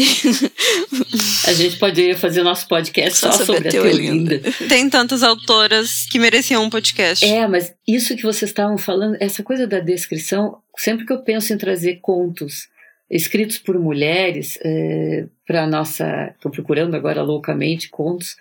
a 1.45 1.53
gente 1.53 1.77
poderia 1.77 2.17
fazer 2.17 2.41
nosso 2.41 2.67
podcast 2.67 3.19
só, 3.19 3.31
só 3.31 3.45
sobre, 3.45 3.53
sobre 3.55 3.67
a 3.67 3.71
Teolinda. 3.71 4.41
Tem 4.67 4.89
tantas 4.89 5.21
autoras 5.21 6.05
que 6.09 6.17
mereciam 6.17 6.63
um 6.63 6.69
podcast. 6.69 7.23
É, 7.23 7.47
mas 7.47 7.73
isso 7.87 8.15
que 8.15 8.23
vocês 8.23 8.49
estavam 8.49 8.77
falando, 8.77 9.17
essa 9.19 9.43
coisa 9.43 9.67
da 9.67 9.79
descrição, 9.79 10.57
sempre 10.77 11.05
que 11.05 11.13
eu 11.13 11.21
penso 11.21 11.53
em 11.53 11.57
trazer 11.57 11.99
contos 12.01 12.67
escritos 13.09 13.57
por 13.57 13.77
mulheres 13.79 14.57
é, 14.63 15.25
para 15.45 15.65
nossa, 15.65 16.33
estou 16.35 16.51
procurando 16.51 16.95
agora 16.95 17.21
loucamente 17.21 17.89
contos 17.89 18.35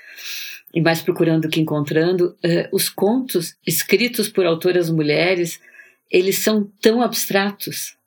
e 0.75 0.81
mais 0.81 1.01
procurando 1.01 1.49
que 1.49 1.61
encontrando, 1.61 2.37
é, 2.43 2.69
os 2.73 2.89
contos 2.89 3.57
escritos 3.67 4.29
por 4.29 4.45
autoras 4.45 4.91
mulheres, 4.91 5.61
eles 6.11 6.39
são 6.39 6.71
tão 6.81 7.03
abstratos 7.03 7.98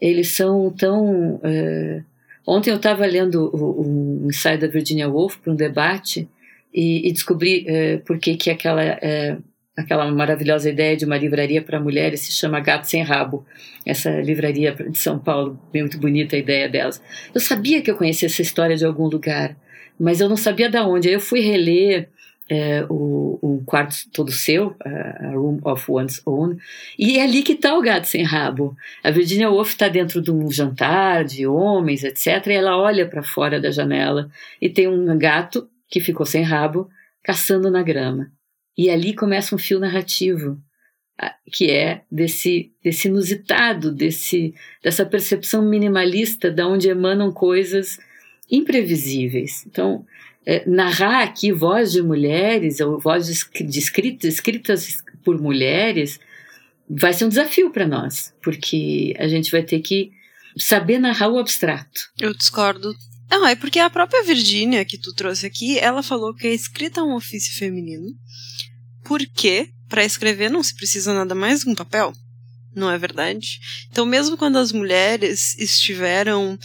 eles 0.00 0.28
são 0.28 0.70
tão. 0.70 1.40
É... 1.42 2.02
Ontem 2.46 2.70
eu 2.70 2.76
estava 2.76 3.06
lendo 3.06 3.50
o, 3.54 4.26
ensaio 4.26 4.58
da 4.58 4.66
Virginia 4.66 5.08
Woolf 5.08 5.36
para 5.38 5.52
um 5.52 5.56
debate 5.56 6.28
e, 6.72 7.08
e 7.08 7.12
descobri 7.12 7.64
é, 7.66 7.96
por 7.98 8.18
que, 8.18 8.36
que 8.36 8.50
aquela, 8.50 8.82
é, 8.82 9.38
aquela 9.74 10.10
maravilhosa 10.10 10.68
ideia 10.68 10.94
de 10.94 11.06
uma 11.06 11.16
livraria 11.16 11.62
para 11.62 11.80
mulheres 11.80 12.20
se 12.20 12.32
chama 12.32 12.60
Gato 12.60 12.86
Sem 12.86 13.02
Rabo. 13.02 13.46
Essa 13.86 14.10
livraria 14.20 14.72
de 14.74 14.98
São 14.98 15.18
Paulo, 15.18 15.58
muito 15.72 15.98
bonita 15.98 16.36
a 16.36 16.38
ideia 16.38 16.68
delas. 16.68 17.00
Eu 17.34 17.40
sabia 17.40 17.80
que 17.80 17.90
eu 17.90 17.96
conhecia 17.96 18.26
essa 18.26 18.42
história 18.42 18.76
de 18.76 18.84
algum 18.84 19.06
lugar, 19.06 19.56
mas 19.98 20.20
eu 20.20 20.28
não 20.28 20.36
sabia 20.36 20.68
de 20.68 20.78
onde. 20.80 21.08
Aí 21.08 21.14
eu 21.14 21.20
fui 21.20 21.40
reler 21.40 22.10
é, 22.48 22.84
o, 22.90 23.38
o, 23.40 23.62
quarto 23.64 23.96
todo 24.12 24.30
seu, 24.30 24.76
a, 24.84 25.28
a, 25.28 25.30
Room 25.32 25.60
of 25.64 25.90
One's 25.90 26.20
Own, 26.26 26.56
e 26.98 27.18
é 27.18 27.22
ali 27.22 27.42
que 27.42 27.52
está 27.52 27.76
o 27.76 27.82
gato 27.82 28.06
sem 28.06 28.22
rabo. 28.22 28.76
A 29.02 29.10
Virginia 29.10 29.50
Woolf 29.50 29.70
está 29.70 29.88
dentro 29.88 30.20
de 30.20 30.30
um 30.30 30.50
jantar 30.50 31.24
de 31.24 31.46
homens, 31.46 32.04
etc., 32.04 32.46
e 32.46 32.52
ela 32.52 32.76
olha 32.76 33.08
para 33.08 33.22
fora 33.22 33.60
da 33.60 33.70
janela 33.70 34.30
e 34.60 34.68
tem 34.68 34.86
um 34.88 35.16
gato 35.18 35.68
que 35.88 36.00
ficou 36.00 36.26
sem 36.26 36.42
rabo 36.42 36.88
caçando 37.22 37.70
na 37.70 37.82
grama. 37.82 38.30
E 38.76 38.90
ali 38.90 39.14
começa 39.14 39.54
um 39.54 39.58
fio 39.58 39.78
narrativo 39.78 40.60
que 41.52 41.70
é 41.70 42.02
desse, 42.10 42.72
desse 42.82 43.08
inusitado, 43.08 43.92
desse, 43.92 44.54
dessa 44.82 45.06
percepção 45.06 45.62
minimalista 45.62 46.50
da 46.50 46.66
onde 46.66 46.88
emanam 46.88 47.32
coisas 47.32 47.98
imprevisíveis. 48.50 49.64
Então, 49.66 50.04
é, 50.46 50.68
narrar 50.68 51.22
aqui 51.22 51.52
voz 51.52 51.92
de 51.92 52.02
mulheres, 52.02 52.80
ou 52.80 52.98
vozes 52.98 53.48
de 53.52 53.78
escritas, 53.78 54.34
escritas 54.34 55.02
por 55.24 55.40
mulheres, 55.40 56.20
vai 56.88 57.12
ser 57.12 57.24
um 57.24 57.28
desafio 57.28 57.70
para 57.70 57.86
nós, 57.86 58.32
porque 58.42 59.14
a 59.18 59.26
gente 59.26 59.50
vai 59.50 59.62
ter 59.62 59.80
que 59.80 60.10
saber 60.56 60.98
narrar 60.98 61.28
o 61.28 61.38
abstrato. 61.38 62.10
Eu 62.20 62.34
discordo. 62.34 62.94
Não, 63.30 63.46
é 63.46 63.56
porque 63.56 63.78
a 63.78 63.90
própria 63.90 64.22
Virgínia 64.22 64.84
que 64.84 64.98
tu 64.98 65.12
trouxe 65.14 65.46
aqui, 65.46 65.78
ela 65.78 66.02
falou 66.02 66.34
que 66.34 66.46
a 66.46 66.52
escrita 66.52 67.00
é 67.00 67.02
um 67.02 67.14
ofício 67.14 67.58
feminino, 67.58 68.14
porque 69.02 69.70
para 69.88 70.04
escrever 70.04 70.50
não 70.50 70.62
se 70.62 70.74
precisa 70.74 71.12
nada 71.14 71.34
mais 71.34 71.64
que 71.64 71.70
um 71.70 71.74
papel, 71.74 72.12
não 72.74 72.90
é 72.90 72.98
verdade? 72.98 73.58
Então, 73.90 74.04
mesmo 74.04 74.36
quando 74.36 74.56
as 74.56 74.72
mulheres 74.72 75.56
estiveram 75.58 76.58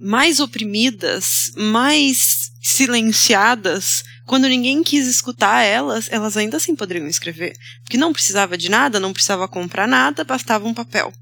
mais 0.00 0.40
oprimidas, 0.40 1.52
mais 1.56 2.39
silenciadas, 2.70 4.02
quando 4.26 4.48
ninguém 4.48 4.82
quis 4.82 5.06
escutar 5.06 5.62
elas, 5.62 6.08
elas 6.10 6.36
ainda 6.36 6.56
assim 6.56 6.74
poderiam 6.74 7.06
escrever. 7.06 7.56
Porque 7.82 7.96
não 7.96 8.12
precisava 8.12 8.56
de 8.56 8.70
nada, 8.70 9.00
não 9.00 9.12
precisava 9.12 9.48
comprar 9.48 9.86
nada, 9.86 10.24
bastava 10.24 10.66
um 10.66 10.74
papel. 10.74 11.12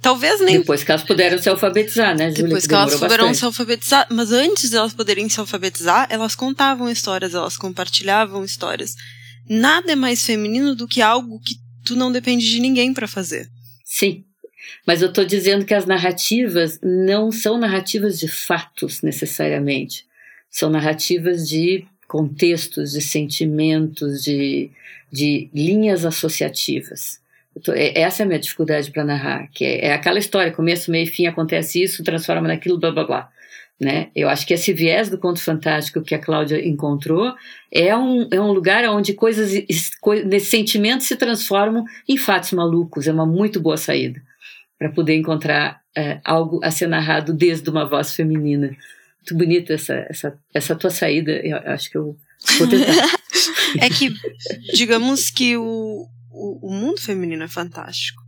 Talvez 0.00 0.40
nem. 0.40 0.58
Depois 0.58 0.84
que 0.84 0.90
elas 0.90 1.02
puderam 1.02 1.38
se 1.38 1.48
alfabetizar, 1.48 2.16
né, 2.16 2.30
Júlia? 2.30 2.44
Depois 2.44 2.62
que, 2.62 2.68
que 2.68 2.74
elas 2.74 2.94
puderam 2.94 3.24
bastante. 3.24 3.38
se 3.38 3.44
alfabetizar. 3.44 4.06
Mas 4.10 4.30
antes 4.30 4.70
de 4.70 4.76
elas 4.76 4.94
poderem 4.94 5.28
se 5.28 5.40
alfabetizar, 5.40 6.06
elas 6.10 6.34
contavam 6.34 6.88
histórias, 6.88 7.34
elas 7.34 7.56
compartilhavam 7.56 8.44
histórias. 8.44 8.94
Nada 9.48 9.92
é 9.92 9.96
mais 9.96 10.24
feminino 10.24 10.74
do 10.74 10.86
que 10.86 11.02
algo 11.02 11.40
que 11.40 11.56
tu 11.84 11.96
não 11.96 12.12
depende 12.12 12.48
de 12.48 12.60
ninguém 12.60 12.94
para 12.94 13.08
fazer. 13.08 13.48
Sim. 13.84 14.24
Mas 14.86 15.02
eu 15.02 15.08
estou 15.08 15.24
dizendo 15.24 15.64
que 15.64 15.74
as 15.74 15.86
narrativas 15.86 16.78
não 16.82 17.32
são 17.32 17.58
narrativas 17.58 18.18
de 18.18 18.28
fatos 18.28 19.02
necessariamente. 19.02 20.04
São 20.58 20.68
narrativas 20.68 21.48
de 21.48 21.86
contextos, 22.08 22.90
de 22.90 23.00
sentimentos, 23.00 24.24
de, 24.24 24.72
de 25.12 25.48
linhas 25.54 26.04
associativas. 26.04 27.20
Tô, 27.62 27.72
é, 27.72 27.96
essa 27.96 28.22
é 28.22 28.24
a 28.24 28.26
minha 28.26 28.40
dificuldade 28.40 28.90
para 28.90 29.04
narrar, 29.04 29.48
que 29.52 29.64
é, 29.64 29.86
é, 29.86 29.92
aquela 29.92 30.18
história, 30.18 30.50
começo, 30.50 30.90
meio 30.90 31.04
e 31.04 31.06
fim, 31.06 31.26
acontece 31.26 31.80
isso, 31.80 32.02
transforma 32.02 32.48
naquilo, 32.48 32.76
blá 32.76 32.90
blá 32.90 33.04
blá. 33.04 33.28
Né? 33.80 34.08
Eu 34.16 34.28
acho 34.28 34.44
que 34.44 34.52
esse 34.52 34.72
viés 34.72 35.08
do 35.08 35.16
conto 35.16 35.40
fantástico 35.40 36.02
que 36.02 36.12
a 36.12 36.18
Cláudia 36.18 36.66
encontrou 36.66 37.32
é 37.72 37.96
um, 37.96 38.26
é 38.32 38.40
um 38.40 38.50
lugar 38.50 38.84
onde 38.86 39.14
coisas, 39.14 39.52
co 40.00 40.10
sentimentos 40.40 41.06
se 41.06 41.14
transformam 41.14 41.84
em 42.08 42.16
fatos 42.16 42.50
malucos. 42.50 43.06
É 43.06 43.12
uma 43.12 43.24
muito 43.24 43.60
boa 43.60 43.76
saída 43.76 44.20
para 44.76 44.90
poder 44.90 45.14
encontrar 45.14 45.80
é, 45.96 46.20
algo 46.24 46.58
a 46.64 46.72
ser 46.72 46.88
narrado 46.88 47.32
desde 47.32 47.70
uma 47.70 47.88
voz 47.88 48.12
feminina. 48.12 48.76
Muito 49.28 49.34
bonita 49.34 49.74
essa, 49.74 50.06
essa, 50.08 50.38
essa 50.54 50.74
tua 50.74 50.90
saída, 50.90 51.32
eu 51.32 51.58
acho 51.66 51.90
que 51.90 51.98
eu 51.98 52.16
vou 52.56 52.66
tentar. 52.66 53.20
é 53.78 53.90
que, 53.90 54.10
digamos 54.72 55.28
que 55.28 55.54
o, 55.54 56.08
o, 56.30 56.68
o 56.68 56.72
mundo 56.72 56.98
feminino 56.98 57.42
é 57.42 57.48
fantástico. 57.48 58.22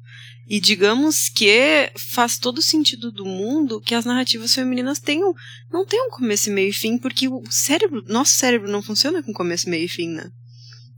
E 0.46 0.60
digamos 0.60 1.30
que 1.30 1.90
faz 2.12 2.36
todo 2.36 2.58
o 2.58 2.62
sentido 2.62 3.10
do 3.10 3.24
mundo 3.24 3.80
que 3.80 3.94
as 3.94 4.04
narrativas 4.04 4.54
femininas 4.54 4.98
tenham, 4.98 5.32
não 5.72 5.86
tenham 5.86 6.10
começo, 6.10 6.50
meio 6.50 6.68
e 6.68 6.72
fim, 6.72 6.98
porque 6.98 7.28
o 7.28 7.42
cérebro, 7.48 8.04
nosso 8.06 8.34
cérebro 8.34 8.70
não 8.70 8.82
funciona 8.82 9.22
com 9.22 9.32
começo, 9.32 9.70
meio 9.70 9.84
e 9.84 9.88
fim, 9.88 10.08
né? 10.08 10.30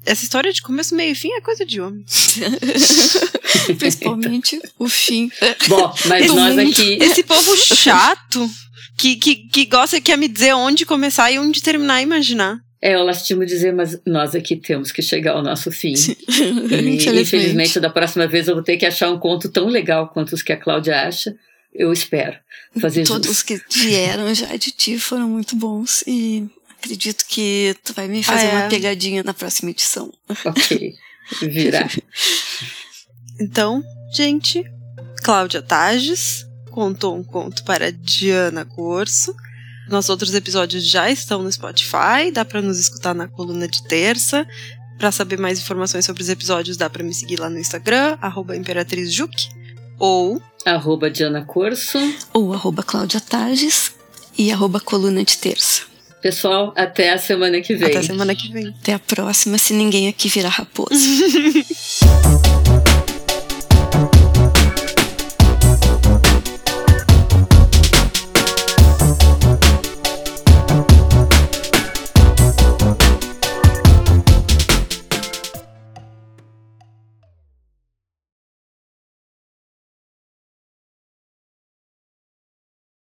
Essa 0.04 0.24
história 0.24 0.52
de 0.52 0.62
começo, 0.62 0.96
meio 0.96 1.12
e 1.12 1.14
fim 1.14 1.30
é 1.32 1.40
coisa 1.40 1.64
de 1.64 1.80
homem. 1.80 2.04
Principalmente 3.78 4.58
o 4.78 4.88
fim. 4.88 5.30
Bom, 5.68 5.94
mas 6.06 6.24
esse, 6.24 6.34
nós 6.34 6.58
aqui. 6.58 6.98
Esse 7.00 7.22
povo 7.22 7.56
chato 7.56 8.50
que, 8.96 9.16
que, 9.16 9.36
que 9.48 9.64
gosta, 9.66 10.00
quer 10.00 10.16
me 10.16 10.28
dizer 10.28 10.54
onde 10.54 10.86
começar 10.86 11.30
e 11.30 11.38
onde 11.38 11.62
terminar 11.62 12.00
e 12.00 12.04
imaginar. 12.04 12.58
É, 12.80 12.94
eu 12.96 13.04
lastimo 13.04 13.46
dizer, 13.46 13.72
mas 13.72 14.00
nós 14.04 14.34
aqui 14.34 14.56
temos 14.56 14.90
que 14.90 15.00
chegar 15.00 15.32
ao 15.32 15.42
nosso 15.42 15.70
fim. 15.70 15.94
E, 15.94 17.08
infelizmente, 17.20 17.78
da 17.78 17.88
próxima 17.88 18.26
vez 18.26 18.48
eu 18.48 18.54
vou 18.54 18.64
ter 18.64 18.76
que 18.76 18.84
achar 18.84 19.10
um 19.10 19.18
conto 19.18 19.48
tão 19.48 19.66
legal 19.66 20.08
quanto 20.08 20.32
os 20.32 20.42
que 20.42 20.52
a 20.52 20.56
Cláudia 20.56 21.00
acha. 21.00 21.34
Eu 21.72 21.92
espero 21.92 22.36
fazer 22.80 23.06
Todos 23.06 23.30
os 23.30 23.42
que 23.42 23.58
vieram 23.70 24.34
já 24.34 24.54
de 24.56 24.72
ti 24.72 24.98
foram 24.98 25.28
muito 25.28 25.56
bons 25.56 26.02
e 26.06 26.46
Acredito 26.82 27.24
que 27.28 27.76
tu 27.84 27.92
vai 27.92 28.08
me 28.08 28.24
fazer 28.24 28.46
ah, 28.46 28.50
é. 28.50 28.56
uma 28.56 28.68
pegadinha 28.68 29.22
na 29.22 29.32
próxima 29.32 29.70
edição. 29.70 30.12
Ok. 30.44 30.94
Virar. 31.40 31.88
então, 33.40 33.84
gente, 34.12 34.64
Cláudia 35.22 35.62
Tages 35.62 36.44
contou 36.72 37.16
um 37.16 37.22
conto 37.22 37.62
para 37.64 37.92
Diana 37.92 38.64
Corso. 38.64 39.34
Nossos 39.88 40.10
outros 40.10 40.34
episódios 40.34 40.88
já 40.88 41.10
estão 41.10 41.42
no 41.42 41.52
Spotify, 41.52 42.30
dá 42.32 42.44
para 42.44 42.62
nos 42.62 42.78
escutar 42.78 43.14
na 43.14 43.28
coluna 43.28 43.68
de 43.68 43.82
terça. 43.84 44.46
Para 44.98 45.12
saber 45.12 45.38
mais 45.38 45.60
informações 45.60 46.04
sobre 46.04 46.22
os 46.22 46.28
episódios, 46.28 46.76
dá 46.76 46.88
para 46.88 47.02
me 47.02 47.12
seguir 47.12 47.38
lá 47.38 47.50
no 47.50 47.58
Instagram, 47.58 48.16
@imperatrizjuk 48.56 49.32
ou 49.98 50.40
arroba 50.64 51.10
Diana 51.10 51.44
Corso 51.44 51.98
ou 52.32 52.52
arroba 52.52 52.82
Cláudia 52.82 53.20
Tages 53.20 53.92
e 54.38 54.50
arroba 54.50 54.80
coluna 54.80 55.24
de 55.24 55.36
terça. 55.38 55.82
Pessoal, 56.22 56.72
até 56.76 57.12
a 57.12 57.18
semana 57.18 57.60
que 57.60 57.74
vem. 57.74 57.88
Até 57.88 57.98
a 57.98 58.02
semana 58.02 58.34
que 58.34 58.50
vem. 58.50 58.68
Até 58.80 58.94
a 58.94 58.98
próxima, 58.98 59.58
se 59.58 59.74
ninguém 59.74 60.08
aqui 60.08 60.28
virar 60.28 60.50
raposa. 60.50 60.94